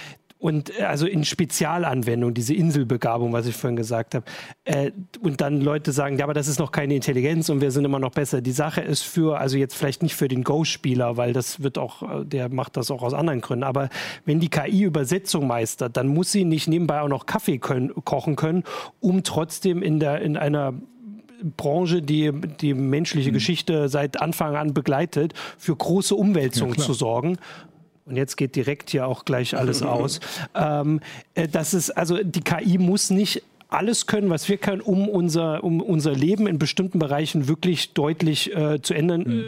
[0.43, 4.27] und äh, also in Spezialanwendungen, diese Inselbegabung, was ich vorhin gesagt habe.
[4.65, 4.91] Äh,
[5.21, 8.01] und dann Leute sagen, ja, aber das ist noch keine Intelligenz und wir sind immer
[8.01, 8.43] noch besser.
[8.43, 12.03] Die Sache ist für, also jetzt vielleicht nicht für den Go-Spieler, weil das wird auch,
[12.03, 13.63] äh, der macht das auch aus anderen Gründen.
[13.63, 13.89] Aber
[14.25, 18.35] wenn die KI Übersetzung meistert, dann muss sie nicht nebenbei auch noch Kaffee können, kochen
[18.35, 18.65] können,
[18.99, 20.75] um trotzdem in der, in einer
[21.57, 23.35] Branche, die die menschliche mhm.
[23.35, 27.39] Geschichte seit Anfang an begleitet, für große Umwälzungen ja, zu sorgen
[28.07, 30.21] und jetzt geht direkt hier auch gleich alles aus.
[30.55, 31.01] Ähm,
[31.35, 35.65] äh, das ist, also die KI muss nicht alles können, was wir können, um unser,
[35.65, 39.23] um unser Leben in bestimmten Bereichen wirklich deutlich äh, zu ändern.
[39.23, 39.41] Mhm.
[39.41, 39.45] Äh,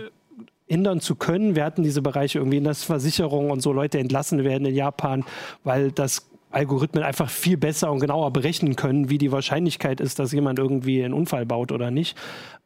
[0.67, 1.57] ändern zu können.
[1.57, 5.23] Wir hatten diese Bereiche irgendwie in der Versicherung und so Leute entlassen werden in Japan,
[5.63, 10.33] weil das Algorithmen einfach viel besser und genauer berechnen können, wie die Wahrscheinlichkeit ist, dass
[10.33, 12.17] jemand irgendwie einen Unfall baut oder nicht.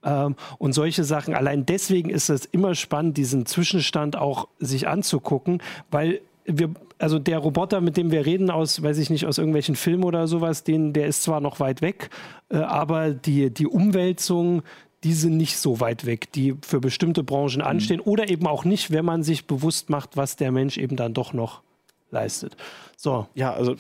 [0.05, 1.35] Ähm, und solche Sachen.
[1.35, 7.39] Allein deswegen ist es immer spannend, diesen Zwischenstand auch sich anzugucken, weil wir, also der
[7.39, 10.93] Roboter, mit dem wir reden, aus, weiß ich nicht, aus irgendwelchen Filmen oder sowas, den,
[10.93, 12.11] der ist zwar noch weit weg,
[12.51, 14.63] äh, aber die, die Umwälzung,
[15.05, 17.67] die sind nicht so weit weg, die für bestimmte Branchen mhm.
[17.67, 18.11] anstehen mhm.
[18.11, 21.33] oder eben auch nicht, wenn man sich bewusst macht, was der Mensch eben dann doch
[21.33, 21.63] noch
[22.11, 22.57] leistet.
[22.97, 23.29] So.
[23.35, 23.77] Ja, also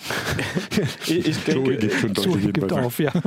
[1.07, 1.74] ich, ich denke,
[2.14, 3.12] Joey gibt auf, ja.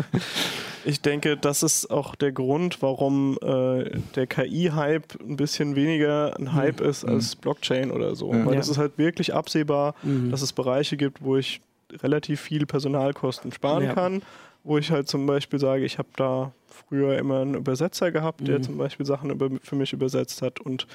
[0.83, 6.53] Ich denke, das ist auch der Grund, warum äh, der KI-Hype ein bisschen weniger ein
[6.53, 6.89] Hype mhm.
[6.89, 7.41] ist als mhm.
[7.41, 8.31] Blockchain oder so.
[8.31, 8.45] Mhm.
[8.47, 8.71] Weil es ja.
[8.71, 10.31] ist halt wirklich absehbar, mhm.
[10.31, 11.61] dass es Bereiche gibt, wo ich
[12.01, 13.93] relativ viel Personalkosten sparen ja.
[13.93, 14.21] kann,
[14.63, 18.59] wo ich halt zum Beispiel sage, ich habe da früher immer einen Übersetzer gehabt, der
[18.59, 18.63] mhm.
[18.63, 20.87] zum Beispiel Sachen über, für mich übersetzt hat und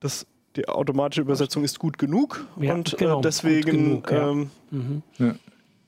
[0.00, 0.26] das
[0.56, 4.30] die automatische Übersetzung ist gut genug ja, und äh, genau, äh, deswegen genug, ja.
[4.30, 5.02] Ähm, mhm.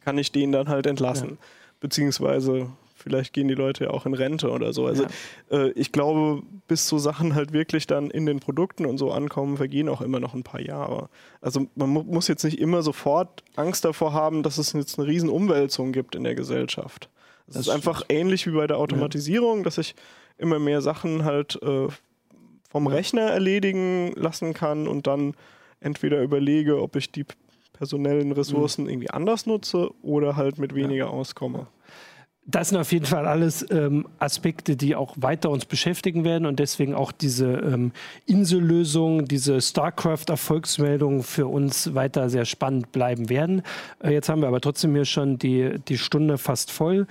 [0.05, 1.31] kann ich den dann halt entlassen.
[1.31, 1.37] Ja.
[1.81, 4.87] Beziehungsweise vielleicht gehen die Leute ja auch in Rente oder so.
[4.87, 5.05] Also
[5.51, 5.59] ja.
[5.59, 9.57] äh, ich glaube, bis so Sachen halt wirklich dann in den Produkten und so ankommen,
[9.57, 11.09] vergehen auch immer noch ein paar Jahre.
[11.41, 15.09] Also man mu muss jetzt nicht immer sofort Angst davor haben, dass es jetzt eine
[15.09, 17.09] riesen Umwälzung gibt in der Gesellschaft.
[17.49, 19.65] Es ist einfach ähnlich wie bei der Automatisierung, ja.
[19.65, 19.95] dass ich
[20.37, 21.89] immer mehr Sachen halt äh,
[22.69, 25.35] vom Rechner erledigen lassen kann und dann
[25.81, 27.25] entweder überlege, ob ich die
[27.73, 28.91] personellen Ressourcen mhm.
[28.91, 31.11] irgendwie anders nutze oder halt mit weniger ja.
[31.11, 31.69] auskomme
[32.51, 36.59] das sind auf jeden Fall alles ähm, Aspekte, die auch weiter uns beschäftigen werden und
[36.59, 37.93] deswegen auch diese ähm,
[38.25, 43.63] Insellösung, diese StarCraft-Erfolgsmeldung für uns weiter sehr spannend bleiben werden.
[44.03, 47.07] Äh, jetzt haben wir aber trotzdem hier schon die, die Stunde fast voll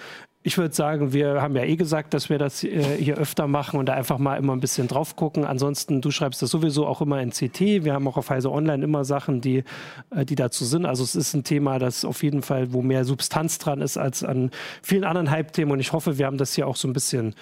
[0.48, 3.78] ich würde sagen, wir haben ja eh gesagt, dass wir das äh, hier öfter machen
[3.78, 5.44] und da einfach mal immer ein bisschen drauf gucken.
[5.44, 7.60] Ansonsten, du schreibst das sowieso auch immer in CT.
[7.84, 9.66] Wir haben auch auf Heise Online immer Sachen, die,
[10.10, 10.86] äh, die dazu sind.
[10.86, 14.24] Also es ist ein Thema, das auf jeden Fall, wo mehr Substanz dran ist als
[14.24, 15.74] an vielen anderen Hype-Themen.
[15.74, 17.36] Und ich hoffe, wir haben das hier auch so ein bisschen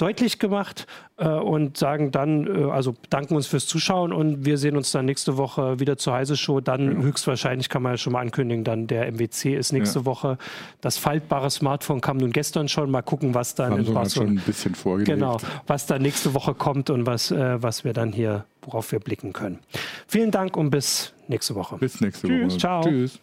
[0.00, 0.86] deutlich gemacht
[1.18, 5.04] äh, und sagen dann, äh, also danken uns fürs Zuschauen und wir sehen uns dann
[5.04, 6.60] nächste Woche wieder zur Heise Show.
[6.60, 7.02] Dann ja.
[7.02, 10.04] höchstwahrscheinlich kann man ja schon mal ankündigen, dann der MWC ist nächste ja.
[10.06, 10.38] Woche.
[10.80, 12.90] Das faltbare Smartphone kam nun gestern schon.
[12.90, 15.10] Mal gucken, was dann Samsung in Barcelona, schon ein bisschen vorgelegt.
[15.10, 15.36] Genau,
[15.66, 19.32] was dann nächste Woche kommt und was, äh, was wir dann hier, worauf wir blicken
[19.32, 19.58] können.
[20.06, 21.76] Vielen Dank und bis nächste Woche.
[21.76, 22.58] Bis nächste Woche.
[22.58, 22.82] Ciao.
[22.82, 23.20] Tschüss.